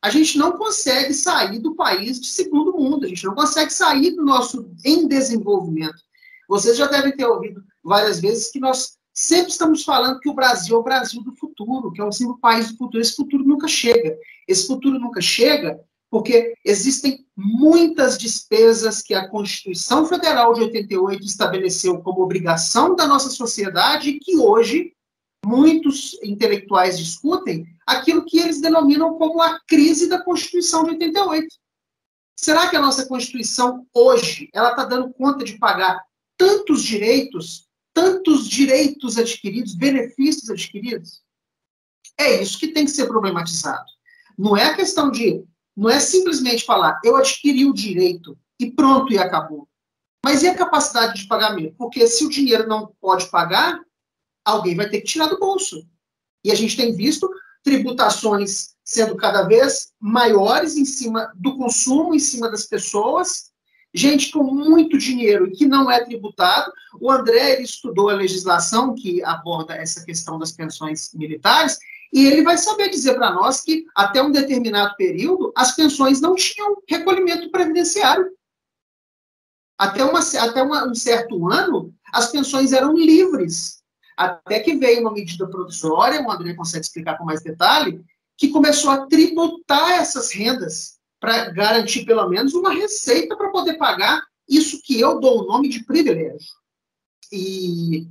A 0.00 0.08
gente 0.08 0.38
não 0.38 0.52
consegue 0.52 1.12
sair 1.12 1.58
do 1.58 1.74
país 1.74 2.20
de 2.20 2.28
segundo 2.28 2.78
mundo, 2.78 3.06
a 3.06 3.08
gente 3.08 3.24
não 3.24 3.34
consegue 3.34 3.72
sair 3.72 4.12
do 4.12 4.24
nosso 4.24 4.70
em 4.84 5.08
desenvolvimento. 5.08 6.00
Vocês 6.48 6.76
já 6.76 6.86
devem 6.86 7.16
ter 7.16 7.26
ouvido 7.26 7.60
várias 7.82 8.20
vezes 8.20 8.52
que 8.52 8.60
nós 8.60 8.97
sempre 9.18 9.50
estamos 9.50 9.82
falando 9.82 10.20
que 10.20 10.28
o 10.28 10.34
Brasil 10.34 10.76
é 10.76 10.78
o 10.78 10.82
Brasil 10.82 11.20
do 11.24 11.34
futuro, 11.34 11.90
que 11.90 12.00
é 12.00 12.04
o 12.04 12.38
país 12.38 12.70
do 12.70 12.76
futuro. 12.76 13.00
Esse 13.00 13.16
futuro 13.16 13.42
nunca 13.42 13.66
chega. 13.66 14.16
Esse 14.46 14.68
futuro 14.68 14.96
nunca 15.00 15.20
chega 15.20 15.80
porque 16.08 16.54
existem 16.64 17.26
muitas 17.36 18.16
despesas 18.16 19.02
que 19.02 19.14
a 19.14 19.28
Constituição 19.28 20.06
Federal 20.06 20.54
de 20.54 20.60
88 20.60 21.24
estabeleceu 21.24 22.00
como 22.00 22.22
obrigação 22.22 22.94
da 22.94 23.08
nossa 23.08 23.28
sociedade 23.28 24.10
e 24.10 24.20
que 24.20 24.36
hoje 24.36 24.92
muitos 25.44 26.16
intelectuais 26.22 26.96
discutem 26.96 27.66
aquilo 27.86 28.24
que 28.24 28.38
eles 28.38 28.60
denominam 28.60 29.18
como 29.18 29.42
a 29.42 29.58
crise 29.66 30.08
da 30.08 30.22
Constituição 30.22 30.84
de 30.84 30.90
88. 30.90 31.46
Será 32.38 32.68
que 32.68 32.76
a 32.76 32.80
nossa 32.80 33.04
Constituição 33.06 33.84
hoje 33.92 34.48
ela 34.54 34.70
está 34.70 34.84
dando 34.84 35.12
conta 35.12 35.44
de 35.44 35.58
pagar 35.58 36.00
tantos 36.38 36.84
direitos, 36.84 37.67
tantos 37.98 38.48
direitos 38.48 39.18
adquiridos, 39.18 39.74
benefícios 39.74 40.48
adquiridos? 40.48 41.20
É 42.16 42.40
isso 42.40 42.56
que 42.56 42.68
tem 42.68 42.84
que 42.84 42.92
ser 42.92 43.08
problematizado. 43.08 43.86
Não 44.38 44.56
é 44.56 44.66
a 44.66 44.76
questão 44.76 45.10
de 45.10 45.44
não 45.76 45.90
é 45.90 45.98
simplesmente 45.98 46.64
falar, 46.64 47.00
eu 47.04 47.16
adquiri 47.16 47.66
o 47.66 47.74
direito 47.74 48.38
e 48.58 48.70
pronto 48.70 49.12
e 49.12 49.18
acabou. 49.18 49.68
Mas 50.24 50.44
e 50.44 50.48
a 50.48 50.54
capacidade 50.54 51.20
de 51.20 51.26
pagamento? 51.26 51.74
Porque 51.76 52.06
se 52.06 52.24
o 52.24 52.28
dinheiro 52.28 52.68
não 52.68 52.94
pode 53.00 53.28
pagar, 53.30 53.80
alguém 54.44 54.76
vai 54.76 54.88
ter 54.88 55.00
que 55.00 55.08
tirar 55.08 55.26
do 55.26 55.38
bolso. 55.38 55.84
E 56.44 56.52
a 56.52 56.54
gente 56.54 56.76
tem 56.76 56.94
visto 56.94 57.28
tributações 57.64 58.76
sendo 58.84 59.16
cada 59.16 59.42
vez 59.42 59.92
maiores 60.00 60.76
em 60.76 60.84
cima 60.84 61.32
do 61.34 61.56
consumo, 61.56 62.14
em 62.14 62.20
cima 62.20 62.48
das 62.48 62.64
pessoas, 62.64 63.50
gente 63.94 64.30
com 64.30 64.42
muito 64.42 64.98
dinheiro 64.98 65.50
que 65.50 65.66
não 65.66 65.90
é 65.90 66.04
tributado. 66.04 66.72
O 67.00 67.10
André 67.10 67.60
estudou 67.60 68.10
a 68.10 68.14
legislação 68.14 68.94
que 68.94 69.22
aborda 69.24 69.74
essa 69.74 70.04
questão 70.04 70.38
das 70.38 70.52
pensões 70.52 71.10
militares 71.14 71.78
e 72.12 72.26
ele 72.26 72.42
vai 72.42 72.56
saber 72.56 72.88
dizer 72.88 73.14
para 73.14 73.32
nós 73.32 73.60
que, 73.60 73.84
até 73.94 74.22
um 74.22 74.32
determinado 74.32 74.96
período, 74.96 75.52
as 75.54 75.74
pensões 75.74 76.20
não 76.20 76.34
tinham 76.34 76.82
recolhimento 76.88 77.50
previdenciário. 77.50 78.30
Até, 79.76 80.02
uma, 80.02 80.20
até 80.20 80.62
uma, 80.62 80.88
um 80.88 80.94
certo 80.94 81.50
ano, 81.50 81.94
as 82.12 82.30
pensões 82.30 82.72
eram 82.72 82.96
livres. 82.96 83.82
Até 84.16 84.58
que 84.60 84.74
veio 84.74 85.02
uma 85.02 85.12
medida 85.12 85.46
provisória, 85.46 86.20
o 86.20 86.30
André 86.30 86.54
consegue 86.54 86.84
explicar 86.84 87.16
com 87.16 87.24
mais 87.24 87.42
detalhe, 87.42 88.02
que 88.36 88.48
começou 88.48 88.90
a 88.90 89.06
tributar 89.06 89.92
essas 89.92 90.32
rendas 90.32 90.97
para 91.20 91.50
garantir, 91.50 92.04
pelo 92.04 92.28
menos, 92.28 92.54
uma 92.54 92.72
receita 92.72 93.36
para 93.36 93.50
poder 93.50 93.74
pagar 93.74 94.22
isso 94.48 94.80
que 94.82 94.98
eu 94.98 95.20
dou 95.20 95.42
o 95.42 95.46
nome 95.46 95.68
de 95.68 95.84
privilégio. 95.84 96.48
E 97.30 98.06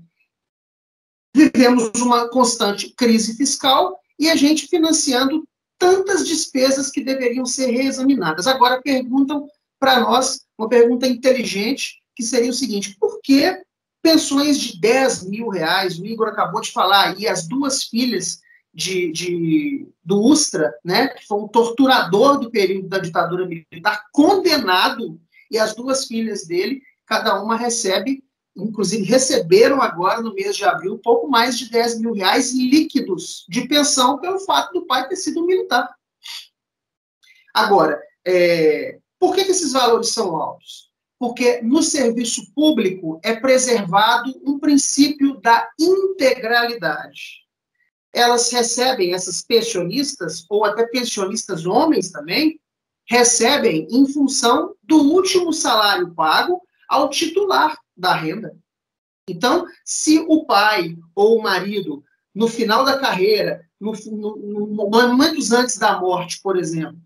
vivemos 1.36 1.90
uma 2.02 2.30
constante 2.30 2.90
crise 2.90 3.36
fiscal 3.36 4.00
e 4.20 4.30
a 4.30 4.36
gente 4.36 4.68
financiando 4.68 5.48
tantas 5.78 6.28
despesas 6.28 6.90
que 6.90 7.04
deveriam 7.04 7.46
ser 7.46 7.72
reexaminadas. 7.72 8.48
Agora 8.48 8.82
perguntam 8.82 9.48
para 9.80 10.00
nós 10.00 10.46
uma 10.58 10.68
pergunta 10.68 11.08
inteligente, 11.08 12.02
que 12.16 12.24
seria 12.24 12.50
o 12.50 12.54
seguinte: 12.54 12.96
por 13.00 13.20
que 13.22 13.62
pensões 14.02 14.60
de 14.60 14.80
10 14.80 15.30
mil 15.30 15.50
reais? 15.50 16.00
O 16.00 16.06
Igor 16.06 16.28
acabou 16.28 16.62
de 16.62 16.72
falar 16.72 17.10
aí, 17.10 17.28
as 17.28 17.48
duas 17.48 17.84
filhas 17.84 18.40
de, 18.78 19.12
de, 19.12 19.90
do 20.06 20.22
Ustra, 20.22 20.72
né, 20.86 21.08
que 21.08 21.26
foi 21.26 21.40
um 21.40 21.48
torturador 21.48 22.40
do 22.40 22.52
período 22.52 22.88
da 22.88 23.00
ditadura 23.00 23.48
militar, 23.48 24.06
condenado, 24.12 25.20
e 25.50 25.58
as 25.58 25.74
duas 25.74 26.06
filhas 26.06 26.46
dele, 26.46 26.84
cada 27.04 27.42
uma 27.42 27.56
recebe 27.56 28.24
inclusive 28.56 29.04
receberam 29.04 29.84
agora, 29.84 30.20
no 30.20 30.34
mês 30.34 30.56
de 30.56 30.66
abril, 30.66 30.98
pouco 30.98 31.28
mais 31.28 31.56
de 31.60 31.70
10 31.70 32.00
mil 32.00 32.14
reais 32.14 32.52
líquidos 32.52 33.46
de 33.48 33.68
pensão 33.68 34.20
pelo 34.20 34.40
fato 34.40 34.74
do 34.74 34.88
pai 34.88 35.08
ter 35.08 35.16
sido 35.16 35.46
militar. 35.46 35.88
Agora, 37.54 38.02
é, 38.26 38.98
por 39.20 39.36
que, 39.36 39.44
que 39.44 39.52
esses 39.52 39.74
valores 39.74 40.10
são 40.10 40.36
altos? 40.38 40.90
Porque 41.20 41.62
no 41.62 41.84
serviço 41.84 42.52
público 42.56 43.20
é 43.24 43.36
preservado 43.36 44.34
um 44.44 44.58
princípio 44.58 45.40
da 45.40 45.70
integralidade. 45.80 47.47
Elas 48.18 48.52
recebem, 48.52 49.14
essas 49.14 49.44
pensionistas, 49.44 50.44
ou 50.50 50.66
até 50.66 50.88
pensionistas 50.88 51.68
homens 51.68 52.10
também, 52.10 52.60
recebem 53.08 53.88
em 53.92 54.12
função 54.12 54.74
do 54.82 54.98
último 54.98 55.54
salário 55.54 56.16
pago 56.16 56.60
ao 56.90 57.12
titular 57.12 57.78
da 57.96 58.16
renda. 58.16 58.58
Então, 59.30 59.68
se 59.86 60.26
o 60.28 60.46
pai 60.46 60.98
ou 61.14 61.38
o 61.38 61.44
marido, 61.44 62.04
no 62.34 62.48
final 62.48 62.84
da 62.84 62.98
carreira, 62.98 63.64
no, 63.80 63.94
no, 64.08 64.68
no, 64.68 64.90
momentos 64.90 65.52
antes 65.52 65.78
da 65.78 66.00
morte, 66.00 66.42
por 66.42 66.58
exemplo, 66.58 66.98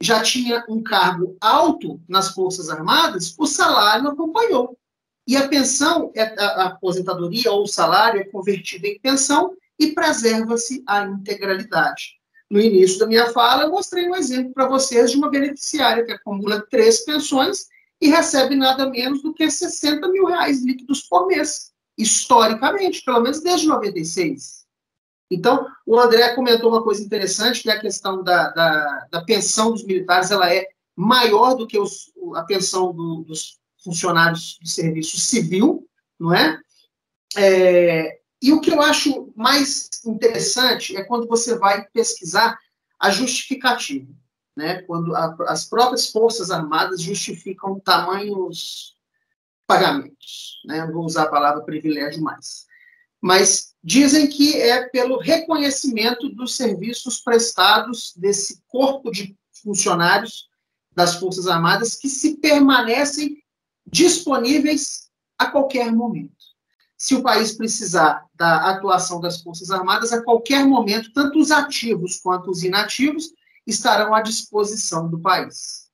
já 0.00 0.22
tinha 0.22 0.64
um 0.68 0.80
cargo 0.84 1.36
alto 1.40 2.00
nas 2.08 2.28
Forças 2.28 2.68
Armadas, 2.68 3.34
o 3.36 3.44
salário 3.44 4.08
acompanhou. 4.08 4.78
E 5.26 5.36
a 5.36 5.48
pensão, 5.48 6.12
é, 6.14 6.22
a, 6.40 6.66
aposentadoria 6.66 7.50
ou 7.50 7.64
o 7.64 7.68
salário 7.68 8.20
é 8.20 8.24
convertido 8.24 8.86
em 8.86 9.00
pensão 9.00 9.56
e 9.80 9.92
preserva-se 9.92 10.84
a 10.86 11.06
integralidade. 11.06 12.20
No 12.50 12.60
início 12.60 12.98
da 12.98 13.06
minha 13.06 13.30
fala, 13.30 13.62
eu 13.62 13.70
mostrei 13.70 14.08
um 14.08 14.14
exemplo 14.14 14.52
para 14.52 14.68
vocês 14.68 15.10
de 15.10 15.16
uma 15.16 15.30
beneficiária 15.30 16.04
que 16.04 16.12
acumula 16.12 16.66
três 16.68 17.04
pensões 17.04 17.66
e 18.00 18.08
recebe 18.08 18.54
nada 18.54 18.88
menos 18.90 19.22
do 19.22 19.32
que 19.32 19.50
60 19.50 20.06
mil 20.08 20.26
reais 20.26 20.62
líquidos 20.62 21.02
por 21.02 21.26
mês, 21.26 21.72
historicamente, 21.96 23.02
pelo 23.04 23.20
menos 23.20 23.40
desde 23.40 23.66
96. 23.66 24.66
Então, 25.30 25.66
o 25.86 25.98
André 25.98 26.34
comentou 26.34 26.70
uma 26.70 26.82
coisa 26.82 27.02
interessante, 27.02 27.62
que 27.62 27.70
é 27.70 27.74
a 27.74 27.80
questão 27.80 28.22
da, 28.22 28.50
da, 28.50 29.06
da 29.10 29.24
pensão 29.24 29.70
dos 29.70 29.84
militares, 29.84 30.30
ela 30.30 30.52
é 30.52 30.66
maior 30.96 31.54
do 31.54 31.66
que 31.66 31.78
os, 31.78 32.12
a 32.34 32.42
pensão 32.42 32.92
do, 32.92 33.22
dos 33.22 33.58
funcionários 33.82 34.58
de 34.60 34.68
serviço 34.68 35.18
civil, 35.18 35.88
não 36.18 36.34
é? 36.34 36.60
é? 37.36 38.19
E 38.42 38.52
o 38.52 38.60
que 38.60 38.70
eu 38.70 38.80
acho 38.80 39.32
mais 39.36 39.90
interessante 40.04 40.96
é 40.96 41.04
quando 41.04 41.26
você 41.26 41.58
vai 41.58 41.86
pesquisar 41.88 42.58
a 42.98 43.10
justificativa, 43.10 44.10
né? 44.56 44.82
quando 44.82 45.14
a, 45.14 45.36
as 45.48 45.66
próprias 45.66 46.10
Forças 46.10 46.50
Armadas 46.50 47.02
justificam 47.02 47.78
tamanhos 47.78 48.96
pagamentos. 49.66 50.60
Né? 50.64 50.84
Não 50.86 50.92
vou 50.92 51.04
usar 51.04 51.24
a 51.24 51.30
palavra 51.30 51.62
privilégio 51.62 52.22
mais. 52.22 52.66
Mas 53.20 53.74
dizem 53.84 54.26
que 54.26 54.58
é 54.58 54.88
pelo 54.88 55.18
reconhecimento 55.18 56.30
dos 56.30 56.56
serviços 56.56 57.20
prestados 57.20 58.14
desse 58.16 58.62
corpo 58.66 59.10
de 59.10 59.36
funcionários 59.62 60.48
das 60.92 61.16
Forças 61.16 61.46
Armadas 61.46 61.94
que 61.94 62.08
se 62.08 62.38
permanecem 62.38 63.42
disponíveis 63.86 65.10
a 65.38 65.46
qualquer 65.46 65.92
momento 65.92 66.39
se 67.00 67.14
o 67.14 67.22
país 67.22 67.52
precisar 67.52 68.26
da 68.34 68.72
atuação 68.72 69.22
das 69.22 69.40
Forças 69.40 69.70
Armadas, 69.70 70.12
a 70.12 70.22
qualquer 70.22 70.66
momento, 70.66 71.10
tanto 71.14 71.38
os 71.38 71.50
ativos 71.50 72.20
quanto 72.20 72.50
os 72.50 72.62
inativos 72.62 73.32
estarão 73.66 74.14
à 74.14 74.20
disposição 74.20 75.08
do 75.08 75.18
país. 75.18 75.88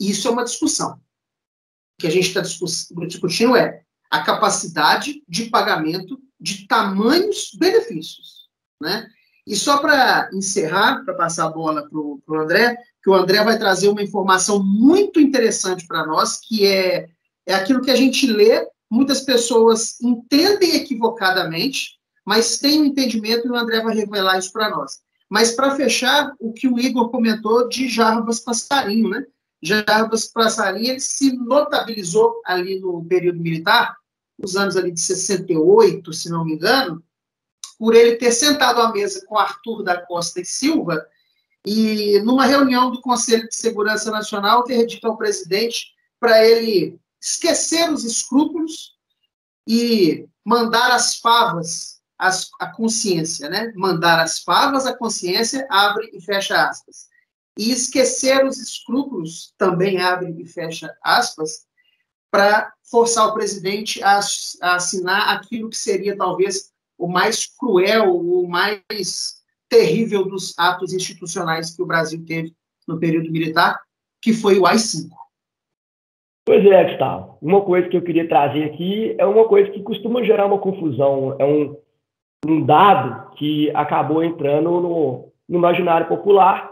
Isso 0.00 0.26
é 0.26 0.30
uma 0.32 0.42
discussão. 0.42 0.94
O 0.94 2.00
que 2.00 2.08
a 2.08 2.10
gente 2.10 2.26
está 2.26 2.40
discutindo 2.40 3.54
é 3.54 3.82
a 4.10 4.24
capacidade 4.24 5.22
de 5.28 5.44
pagamento 5.44 6.20
de 6.40 6.66
tamanhos 6.66 7.52
benefícios. 7.56 8.48
Né? 8.82 9.08
E 9.46 9.54
só 9.54 9.78
para 9.78 10.30
encerrar, 10.32 11.04
para 11.04 11.14
passar 11.14 11.46
a 11.46 11.50
bola 11.50 11.88
para 11.88 11.96
o 11.96 12.40
André, 12.40 12.76
que 13.00 13.08
o 13.08 13.14
André 13.14 13.44
vai 13.44 13.56
trazer 13.56 13.88
uma 13.88 14.02
informação 14.02 14.60
muito 14.64 15.20
interessante 15.20 15.86
para 15.86 16.04
nós, 16.04 16.40
que 16.40 16.66
é, 16.66 17.08
é 17.46 17.54
aquilo 17.54 17.82
que 17.82 17.90
a 17.92 17.96
gente 17.96 18.26
lê 18.26 18.66
muitas 18.90 19.20
pessoas 19.20 20.00
entendem 20.00 20.76
equivocadamente, 20.76 21.98
mas 22.24 22.58
têm 22.58 22.80
um 22.80 22.84
entendimento 22.84 23.46
e 23.46 23.50
o 23.50 23.56
André 23.56 23.80
vai 23.82 23.94
revelar 23.94 24.38
isso 24.38 24.52
para 24.52 24.70
nós. 24.70 24.98
Mas 25.28 25.52
para 25.52 25.76
fechar, 25.76 26.34
o 26.40 26.52
que 26.52 26.66
o 26.66 26.78
Igor 26.78 27.08
comentou 27.10 27.68
de 27.68 27.88
Jarbas 27.88 28.40
Passarinho, 28.40 29.08
né? 29.08 29.24
Jarbas 29.62 30.26
Passarinho, 30.26 30.90
ele 30.90 31.00
se 31.00 31.32
notabilizou 31.36 32.40
ali 32.44 32.80
no 32.80 33.04
período 33.04 33.38
militar, 33.38 33.96
os 34.42 34.56
anos 34.56 34.76
ali 34.76 34.90
de 34.90 35.00
68, 35.00 36.12
se 36.12 36.28
não 36.28 36.44
me 36.44 36.54
engano, 36.54 37.02
por 37.78 37.94
ele 37.94 38.16
ter 38.16 38.32
sentado 38.32 38.80
à 38.80 38.92
mesa 38.92 39.24
com 39.26 39.38
Arthur 39.38 39.82
da 39.82 40.00
Costa 40.00 40.40
e 40.40 40.44
Silva 40.44 41.06
e 41.64 42.20
numa 42.24 42.46
reunião 42.46 42.90
do 42.90 43.00
Conselho 43.00 43.48
de 43.48 43.54
Segurança 43.54 44.10
Nacional 44.10 44.64
ter 44.64 44.86
dito 44.86 45.06
ao 45.06 45.16
presidente 45.16 45.88
para 46.18 46.44
ele 46.44 46.98
esquecer 47.20 47.90
os 47.92 48.04
escrúpulos 48.04 48.96
e 49.66 50.26
mandar 50.44 50.90
as 50.92 51.16
favas 51.16 52.00
as, 52.20 52.50
a 52.60 52.66
consciência, 52.66 53.48
né? 53.48 53.72
Mandar 53.74 54.20
as 54.20 54.40
favas 54.40 54.84
à 54.84 54.94
consciência, 54.94 55.66
abre 55.70 56.10
e 56.12 56.20
fecha 56.20 56.68
aspas. 56.68 57.08
E 57.58 57.72
esquecer 57.72 58.44
os 58.44 58.58
escrúpulos, 58.58 59.54
também 59.56 59.98
abre 59.98 60.30
e 60.38 60.46
fecha 60.46 60.94
aspas, 61.02 61.66
para 62.30 62.72
forçar 62.88 63.26
o 63.26 63.34
presidente 63.34 64.02
a, 64.02 64.20
a 64.62 64.74
assinar 64.74 65.34
aquilo 65.34 65.70
que 65.70 65.76
seria 65.76 66.16
talvez 66.16 66.70
o 66.98 67.08
mais 67.08 67.46
cruel, 67.46 68.14
o 68.14 68.46
mais 68.46 69.40
terrível 69.68 70.24
dos 70.24 70.52
atos 70.58 70.92
institucionais 70.92 71.70
que 71.70 71.82
o 71.82 71.86
Brasil 71.86 72.22
teve 72.26 72.54
no 72.86 72.98
período 73.00 73.32
militar, 73.32 73.80
que 74.20 74.34
foi 74.34 74.58
o 74.58 74.66
AI-5. 74.66 75.08
Pois 76.50 76.66
é, 76.66 76.82
Gustavo. 76.82 77.38
Uma 77.40 77.60
coisa 77.60 77.88
que 77.88 77.96
eu 77.96 78.02
queria 78.02 78.26
trazer 78.26 78.64
aqui 78.64 79.14
é 79.16 79.24
uma 79.24 79.44
coisa 79.44 79.70
que 79.70 79.84
costuma 79.84 80.24
gerar 80.24 80.46
uma 80.46 80.58
confusão. 80.58 81.36
É 81.38 81.44
um, 81.44 81.76
um 82.44 82.66
dado 82.66 83.36
que 83.36 83.70
acabou 83.72 84.24
entrando 84.24 84.68
no, 84.68 85.28
no 85.48 85.58
imaginário 85.58 86.08
popular, 86.08 86.68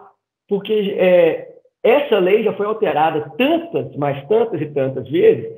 porque 0.49 0.97
é, 0.99 1.59
essa 1.81 2.19
lei 2.19 2.43
já 2.43 2.53
foi 2.55 2.67
alterada 2.67 3.31
tantas, 3.39 3.95
mas 3.95 4.27
tantas 4.27 4.61
e 4.61 4.67
tantas 4.67 5.09
vezes, 5.09 5.49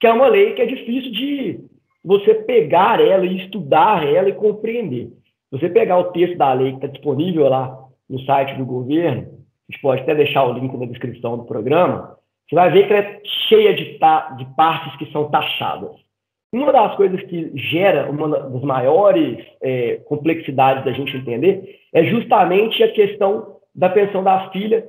que 0.00 0.08
é 0.08 0.12
uma 0.12 0.26
lei 0.26 0.54
que 0.54 0.62
é 0.62 0.66
difícil 0.66 1.12
de 1.12 1.60
você 2.04 2.34
pegar 2.34 3.00
ela 3.00 3.24
e 3.24 3.36
estudar 3.36 4.04
ela 4.04 4.28
e 4.28 4.34
compreender. 4.34 5.12
Você 5.52 5.68
pegar 5.68 5.98
o 5.98 6.10
texto 6.10 6.36
da 6.36 6.52
lei 6.52 6.70
que 6.70 6.78
está 6.78 6.88
disponível 6.88 7.48
lá 7.48 7.78
no 8.10 8.18
site 8.22 8.58
do 8.58 8.66
governo, 8.66 9.20
a 9.68 9.72
gente 9.72 9.80
pode 9.80 10.02
até 10.02 10.16
deixar 10.16 10.46
o 10.46 10.52
link 10.52 10.76
na 10.76 10.86
descrição 10.86 11.38
do 11.38 11.44
programa, 11.44 12.17
você 12.48 12.54
vai 12.54 12.70
ver 12.70 12.86
que 12.86 12.92
ela 12.92 13.02
é 13.02 13.20
cheia 13.48 13.74
de, 13.74 13.98
de 14.36 14.44
partes 14.56 14.96
que 14.96 15.10
são 15.12 15.30
taxadas. 15.30 15.90
Uma 16.52 16.72
das 16.72 16.96
coisas 16.96 17.20
que 17.24 17.50
gera 17.54 18.10
uma 18.10 18.28
das 18.28 18.62
maiores 18.62 19.44
é, 19.60 19.96
complexidades 20.06 20.84
da 20.84 20.92
gente 20.92 21.14
entender 21.14 21.78
é 21.92 22.04
justamente 22.04 22.82
a 22.82 22.90
questão 22.90 23.58
da 23.74 23.90
pensão 23.90 24.24
da 24.24 24.48
filha 24.50 24.86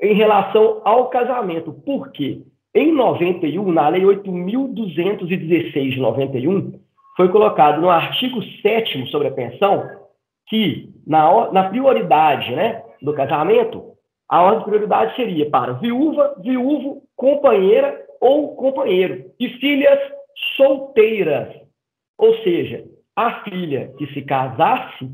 em 0.00 0.14
relação 0.14 0.80
ao 0.82 1.10
casamento. 1.10 1.72
Por 1.72 2.10
quê? 2.10 2.40
Em 2.74 2.90
91, 2.90 3.70
na 3.70 3.88
Lei 3.88 4.02
8.216 4.02 5.90
de 5.90 6.00
91, 6.00 6.72
foi 7.16 7.28
colocado 7.28 7.80
no 7.80 7.90
artigo 7.90 8.42
7 8.62 9.06
sobre 9.10 9.28
a 9.28 9.32
pensão 9.32 9.88
que, 10.48 10.90
na, 11.06 11.52
na 11.52 11.68
prioridade 11.68 12.54
né, 12.54 12.82
do 13.00 13.12
casamento, 13.12 13.93
a 14.34 14.42
ordem 14.42 14.58
de 14.58 14.64
prioridade 14.64 15.14
seria 15.14 15.48
para 15.48 15.74
viúva, 15.74 16.34
viúvo, 16.40 17.04
companheira 17.14 18.04
ou 18.20 18.56
companheiro 18.56 19.30
e 19.38 19.48
filhas 19.60 19.96
solteiras. 20.56 21.54
Ou 22.18 22.34
seja, 22.38 22.84
a 23.14 23.44
filha 23.44 23.94
que 23.96 24.08
se 24.08 24.22
casasse, 24.22 25.08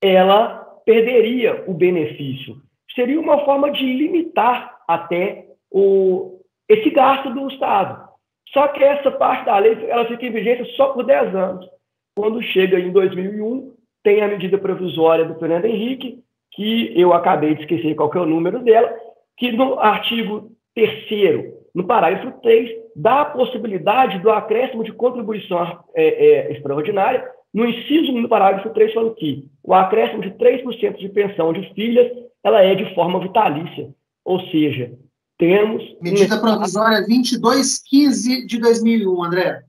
ela 0.00 0.64
perderia 0.86 1.62
o 1.66 1.74
benefício. 1.74 2.56
Seria 2.94 3.20
uma 3.20 3.44
forma 3.44 3.70
de 3.70 3.84
limitar 3.84 4.78
até 4.88 5.48
o, 5.70 6.40
esse 6.66 6.88
gasto 6.88 7.34
do 7.34 7.48
Estado. 7.48 8.08
Só 8.48 8.66
que 8.68 8.82
essa 8.82 9.10
parte 9.10 9.44
da 9.44 9.58
lei 9.58 9.76
ela 9.90 10.06
fica 10.06 10.24
em 10.24 10.32
vigência 10.32 10.64
só 10.74 10.94
por 10.94 11.04
10 11.04 11.34
anos. 11.34 11.68
Quando 12.16 12.40
chega 12.40 12.80
em 12.80 12.92
2001, 12.92 13.74
tem 14.02 14.22
a 14.22 14.28
medida 14.28 14.56
provisória 14.56 15.26
do 15.26 15.38
Fernando 15.38 15.66
Henrique, 15.66 16.21
que 16.52 16.92
eu 16.98 17.12
acabei 17.12 17.54
de 17.54 17.62
esquecer 17.62 17.94
qual 17.94 18.10
é 18.14 18.18
o 18.20 18.26
número 18.26 18.62
dela, 18.62 18.94
que 19.36 19.52
no 19.52 19.78
artigo 19.78 20.52
3 20.74 21.62
no 21.74 21.84
parágrafo 21.84 22.38
3, 22.42 22.70
dá 22.94 23.22
a 23.22 23.26
possibilidade 23.26 24.18
do 24.18 24.30
acréscimo 24.30 24.84
de 24.84 24.92
contribuição 24.92 25.82
é, 25.94 26.04
é, 26.04 26.52
extraordinária, 26.52 27.26
no 27.52 27.66
inciso 27.66 28.12
1 28.12 28.22
do 28.22 28.28
parágrafo 28.28 28.70
3, 28.70 28.92
falando 28.92 29.14
que 29.14 29.48
o 29.62 29.74
acréscimo 29.74 30.22
de 30.22 30.30
3% 30.32 30.96
de 30.98 31.08
pensão 31.08 31.52
de 31.52 31.72
filhas, 31.74 32.10
ela 32.44 32.62
é 32.62 32.74
de 32.74 32.94
forma 32.94 33.20
vitalícia, 33.20 33.90
ou 34.24 34.40
seja, 34.48 34.92
temos... 35.38 35.82
Medida 36.00 36.40
provisória 36.40 36.98
2215 36.98 38.46
de 38.46 38.58
2001, 38.58 39.24
André. 39.24 39.62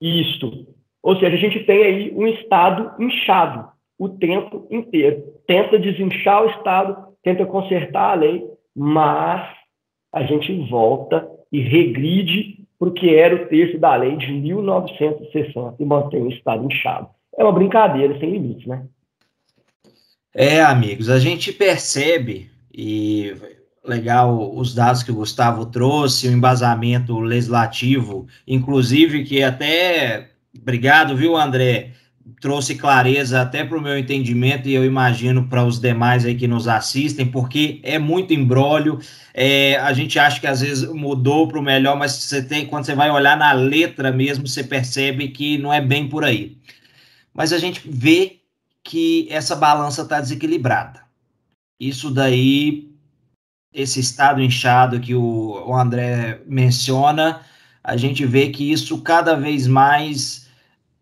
Isso. 0.00 0.66
Ou 1.02 1.14
seja, 1.16 1.34
a 1.34 1.38
gente 1.38 1.64
tem 1.64 1.82
aí 1.82 2.12
um 2.14 2.26
Estado 2.26 2.92
inchado 2.98 3.68
o 4.04 4.18
tempo 4.18 4.66
inteiro. 4.70 5.22
Tenta 5.46 5.78
desinchar 5.78 6.44
o 6.44 6.50
Estado, 6.50 6.96
tenta 7.22 7.44
consertar 7.46 8.12
a 8.12 8.14
lei, 8.14 8.44
mas 8.74 9.48
a 10.12 10.22
gente 10.22 10.68
volta 10.68 11.28
e 11.50 11.60
regride 11.60 12.64
para 12.78 12.88
o 12.88 12.92
que 12.92 13.14
era 13.14 13.34
o 13.34 13.46
texto 13.46 13.78
da 13.78 13.94
lei 13.96 14.16
de 14.16 14.32
1960 14.32 15.76
e 15.78 15.84
mantém 15.84 16.22
o 16.22 16.30
Estado 16.30 16.64
inchado. 16.64 17.08
É 17.36 17.42
uma 17.42 17.52
brincadeira 17.52 18.18
sem 18.18 18.30
limites, 18.30 18.66
né? 18.66 18.84
É, 20.34 20.60
amigos, 20.60 21.08
a 21.08 21.18
gente 21.18 21.52
percebe, 21.52 22.50
e 22.72 23.34
legal 23.84 24.52
os 24.56 24.74
dados 24.74 25.02
que 25.02 25.12
o 25.12 25.16
Gustavo 25.16 25.66
trouxe, 25.66 26.26
o 26.26 26.32
embasamento 26.32 27.20
legislativo, 27.20 28.26
inclusive 28.46 29.24
que 29.24 29.42
até, 29.42 30.30
obrigado, 30.60 31.16
viu, 31.16 31.36
André, 31.36 31.92
trouxe 32.40 32.74
clareza 32.74 33.42
até 33.42 33.64
para 33.64 33.76
o 33.76 33.82
meu 33.82 33.98
entendimento 33.98 34.68
e 34.68 34.74
eu 34.74 34.84
imagino 34.84 35.46
para 35.46 35.64
os 35.64 35.78
demais 35.78 36.24
aí 36.24 36.34
que 36.34 36.48
nos 36.48 36.66
assistem, 36.66 37.26
porque 37.26 37.80
é 37.82 37.98
muito 37.98 38.32
embrólio. 38.32 38.98
É, 39.32 39.76
a 39.76 39.92
gente 39.92 40.18
acha 40.18 40.40
que 40.40 40.46
às 40.46 40.60
vezes 40.60 40.88
mudou 40.88 41.46
para 41.48 41.58
o 41.58 41.62
melhor, 41.62 41.96
mas 41.96 42.12
você 42.12 42.42
tem, 42.42 42.66
quando 42.66 42.84
você 42.84 42.94
vai 42.94 43.10
olhar 43.10 43.36
na 43.36 43.52
letra 43.52 44.10
mesmo, 44.10 44.46
você 44.46 44.64
percebe 44.64 45.28
que 45.28 45.58
não 45.58 45.72
é 45.72 45.80
bem 45.80 46.08
por 46.08 46.24
aí. 46.24 46.56
Mas 47.32 47.52
a 47.52 47.58
gente 47.58 47.82
vê 47.84 48.40
que 48.82 49.26
essa 49.30 49.56
balança 49.56 50.02
está 50.02 50.20
desequilibrada. 50.20 51.02
Isso 51.78 52.10
daí, 52.10 52.90
esse 53.72 54.00
estado 54.00 54.40
inchado 54.40 55.00
que 55.00 55.14
o, 55.14 55.64
o 55.66 55.76
André 55.76 56.40
menciona, 56.46 57.42
a 57.82 57.96
gente 57.96 58.24
vê 58.24 58.48
que 58.48 58.70
isso 58.72 59.02
cada 59.02 59.34
vez 59.34 59.66
mais 59.66 60.48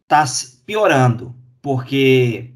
está 0.03 0.25
piorando, 0.64 1.35
porque 1.61 2.51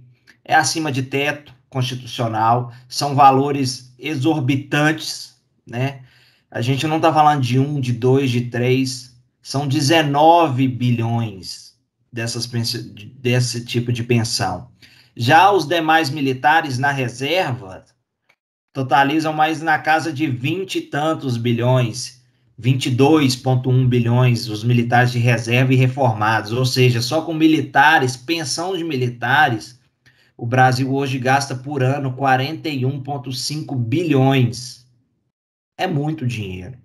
é 0.44 0.54
acima 0.54 0.90
de 0.92 1.02
teto 1.02 1.54
constitucional, 1.68 2.72
são 2.88 3.14
valores 3.14 3.94
exorbitantes, 3.98 5.36
né? 5.66 6.02
A 6.50 6.60
gente 6.60 6.86
não 6.86 6.96
está 6.96 7.12
falando 7.12 7.42
de 7.42 7.58
um, 7.58 7.80
de 7.80 7.92
dois, 7.92 8.30
de 8.30 8.42
três, 8.42 9.14
são 9.42 9.66
19 9.66 10.68
bilhões 10.68 11.74
dessas, 12.12 12.46
desse 12.46 13.64
tipo 13.64 13.92
de 13.92 14.02
pensão. 14.02 14.70
Já 15.16 15.50
os 15.50 15.66
demais 15.66 16.10
militares 16.10 16.78
na 16.78 16.90
reserva 16.90 17.84
totalizam 18.72 19.32
mais 19.32 19.62
na 19.62 19.78
casa 19.78 20.12
de 20.12 20.26
20 20.26 20.76
e 20.76 20.80
tantos 20.82 21.36
bilhões, 21.36 22.15
22,1 22.60 23.86
bilhões 23.86 24.48
os 24.48 24.64
militares 24.64 25.12
de 25.12 25.18
reserva 25.18 25.74
e 25.74 25.76
reformados, 25.76 26.52
ou 26.52 26.64
seja, 26.64 27.02
só 27.02 27.22
com 27.22 27.34
militares, 27.34 28.16
pensão 28.16 28.76
de 28.76 28.82
militares, 28.82 29.78
o 30.36 30.46
Brasil 30.46 30.94
hoje 30.94 31.18
gasta 31.18 31.54
por 31.54 31.82
ano 31.82 32.14
41,5 32.14 33.76
bilhões. 33.76 34.86
É 35.78 35.86
muito 35.86 36.26
dinheiro. 36.26 36.76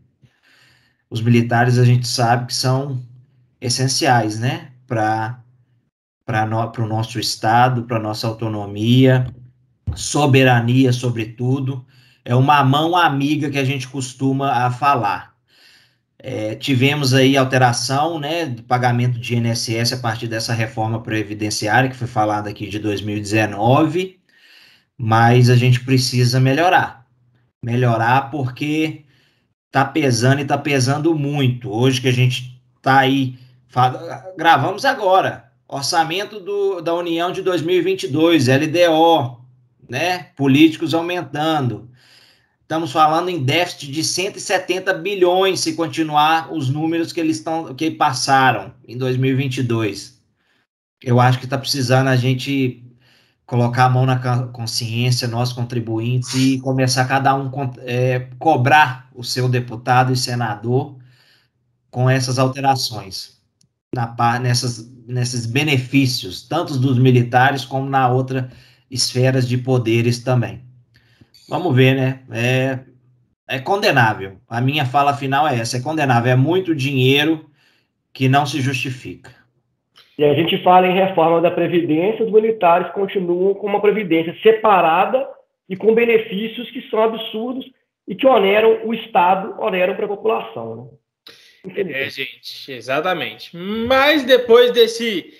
Os 1.09 1.21
militares 1.21 1.77
a 1.77 1.83
gente 1.83 2.07
sabe 2.07 2.47
que 2.47 2.53
são 2.53 3.01
essenciais, 3.59 4.39
né, 4.39 4.71
para 4.87 5.43
no, 6.47 6.71
o 6.83 6.87
nosso 6.87 7.19
Estado, 7.19 7.83
para 7.83 7.99
nossa 7.99 8.27
autonomia, 8.27 9.27
soberania, 9.95 10.93
sobretudo, 10.93 11.85
é 12.23 12.35
uma 12.35 12.63
mão 12.63 12.95
amiga 12.95 13.49
que 13.49 13.57
a 13.57 13.65
gente 13.65 13.87
costuma 13.87 14.51
a 14.65 14.71
falar. 14.71 15.30
É, 16.23 16.53
tivemos 16.53 17.15
aí 17.15 17.35
alteração, 17.35 18.19
né, 18.19 18.45
do 18.45 18.61
pagamento 18.61 19.19
de 19.19 19.35
INSS 19.35 19.93
a 19.93 19.97
partir 19.97 20.27
dessa 20.27 20.53
reforma 20.53 21.01
previdenciária 21.01 21.89
que 21.89 21.95
foi 21.95 22.07
falada 22.07 22.47
aqui 22.47 22.67
de 22.67 22.77
2019, 22.77 24.19
mas 24.95 25.49
a 25.49 25.55
gente 25.55 25.79
precisa 25.83 26.39
melhorar. 26.39 27.07
Melhorar 27.63 28.29
porque 28.29 29.03
tá 29.71 29.83
pesando 29.83 30.41
e 30.41 30.45
tá 30.45 30.59
pesando 30.59 31.15
muito. 31.15 31.71
Hoje 31.71 31.99
que 31.99 32.07
a 32.07 32.13
gente 32.13 32.61
tá 32.83 32.99
aí, 32.99 33.39
gravamos 34.37 34.85
agora, 34.85 35.51
orçamento 35.67 36.39
do, 36.39 36.81
da 36.81 36.93
União 36.93 37.31
de 37.31 37.41
2022, 37.41 38.47
LDO, 38.47 39.41
né? 39.89 40.27
Políticos 40.35 40.93
aumentando. 40.93 41.89
Estamos 42.71 42.93
falando 42.93 43.27
em 43.27 43.43
déficit 43.43 43.91
de 43.91 44.01
170 44.01 44.93
bilhões 44.93 45.59
se 45.59 45.73
continuar 45.73 46.53
os 46.53 46.69
números 46.69 47.11
que 47.11 47.19
eles 47.19 47.35
estão 47.35 47.75
que 47.75 47.91
passaram 47.91 48.73
em 48.87 48.97
2022. 48.97 50.17
Eu 51.03 51.19
acho 51.19 51.37
que 51.37 51.43
está 51.43 51.57
precisando 51.57 52.07
a 52.07 52.15
gente 52.15 52.81
colocar 53.45 53.87
a 53.87 53.89
mão 53.89 54.05
na 54.05 54.47
consciência, 54.53 55.27
nós 55.27 55.51
contribuintes, 55.51 56.33
e 56.33 56.61
começar 56.61 57.03
cada 57.09 57.35
um 57.35 57.51
é, 57.79 58.29
cobrar 58.39 59.09
o 59.13 59.21
seu 59.21 59.49
deputado 59.49 60.13
e 60.13 60.15
senador 60.15 60.97
com 61.89 62.09
essas 62.09 62.39
alterações, 62.39 63.37
na, 63.93 64.39
nessas, 64.39 64.89
nesses 65.05 65.45
benefícios, 65.45 66.47
tanto 66.47 66.79
dos 66.79 66.97
militares 66.97 67.65
como 67.65 67.89
na 67.89 68.07
outra 68.07 68.49
esferas 68.89 69.45
de 69.45 69.57
poderes 69.57 70.19
também. 70.19 70.70
Vamos 71.51 71.75
ver, 71.75 71.93
né? 71.95 72.21
É, 72.31 72.79
é 73.45 73.59
condenável. 73.59 74.37
A 74.47 74.61
minha 74.61 74.85
fala 74.85 75.13
final 75.13 75.45
é 75.45 75.59
essa: 75.59 75.75
é 75.75 75.81
condenável. 75.81 76.31
É 76.31 76.35
muito 76.37 76.73
dinheiro 76.73 77.45
que 78.13 78.29
não 78.29 78.45
se 78.45 78.61
justifica. 78.61 79.35
E 80.17 80.23
a 80.23 80.33
gente 80.33 80.63
fala 80.63 80.87
em 80.87 80.95
reforma 80.95 81.41
da 81.41 81.51
Previdência, 81.51 82.23
os 82.23 82.31
militares 82.31 82.89
continuam 82.93 83.53
com 83.53 83.67
uma 83.67 83.81
Previdência 83.81 84.33
separada 84.41 85.27
e 85.67 85.75
com 85.75 85.93
benefícios 85.93 86.71
que 86.71 86.89
são 86.89 87.03
absurdos 87.03 87.69
e 88.07 88.15
que 88.15 88.25
oneram 88.25 88.85
o 88.85 88.93
Estado, 88.93 89.53
oneram 89.61 89.93
para 89.95 90.05
a 90.05 90.09
população. 90.09 90.89
Né? 91.65 91.83
É, 91.91 92.09
gente, 92.09 92.71
exatamente. 92.71 93.57
Mas 93.57 94.23
depois 94.23 94.71
desse 94.71 95.33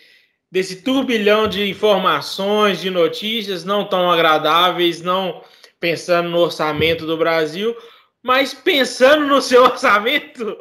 desse 0.52 0.84
turbilhão 0.84 1.48
de 1.48 1.70
informações, 1.70 2.82
de 2.82 2.90
notícias 2.90 3.64
não 3.64 3.86
tão 3.86 4.12
agradáveis, 4.12 5.02
não 5.02 5.42
pensando 5.82 6.30
no 6.30 6.38
orçamento 6.38 7.06
do 7.06 7.18
Brasil, 7.18 7.76
mas 8.24 8.54
pensando 8.54 9.26
no 9.26 9.42
seu 9.42 9.64
orçamento. 9.66 10.58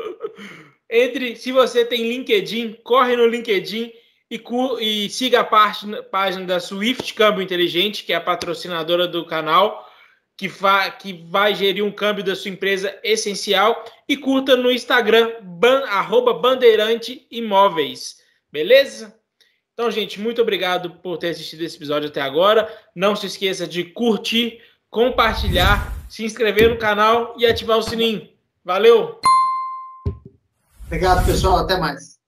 Entre, 0.90 1.36
se 1.36 1.52
você 1.52 1.84
tem 1.84 2.08
LinkedIn, 2.08 2.78
corre 2.82 3.14
no 3.14 3.26
LinkedIn 3.26 3.92
e, 4.28 4.42
e 4.80 5.10
siga 5.10 5.40
a 5.40 5.44
página, 5.44 6.02
página 6.02 6.44
da 6.46 6.58
Swift 6.58 7.14
Câmbio 7.14 7.42
Inteligente, 7.42 8.02
que 8.02 8.12
é 8.12 8.16
a 8.16 8.20
patrocinadora 8.20 9.06
do 9.06 9.24
canal, 9.24 9.88
que, 10.36 10.50
que 10.98 11.12
vai 11.28 11.54
gerir 11.54 11.84
um 11.84 11.92
câmbio 11.92 12.24
da 12.24 12.34
sua 12.34 12.50
empresa 12.50 12.98
essencial. 13.04 13.84
E 14.08 14.16
curta 14.16 14.56
no 14.56 14.72
Instagram, 14.72 15.34
ban, 15.42 15.84
arroba 15.84 16.32
Bandeirante 16.32 17.26
Imóveis. 17.30 18.16
Beleza? 18.50 19.20
Então, 19.74 19.90
gente, 19.90 20.18
muito 20.18 20.42
obrigado 20.42 20.90
por 21.02 21.18
ter 21.18 21.28
assistido 21.28 21.62
esse 21.62 21.76
episódio 21.76 22.08
até 22.08 22.20
agora. 22.20 22.68
Não 22.94 23.14
se 23.14 23.26
esqueça 23.26 23.66
de 23.66 23.84
curtir, 23.84 24.60
compartilhar, 24.90 25.94
se 26.08 26.24
inscrever 26.24 26.68
no 26.68 26.78
canal 26.78 27.34
e 27.38 27.46
ativar 27.46 27.78
o 27.78 27.82
sininho. 27.82 28.28
Valeu! 28.64 29.20
Obrigado, 30.86 31.24
pessoal. 31.24 31.58
Até 31.58 31.78
mais. 31.78 32.19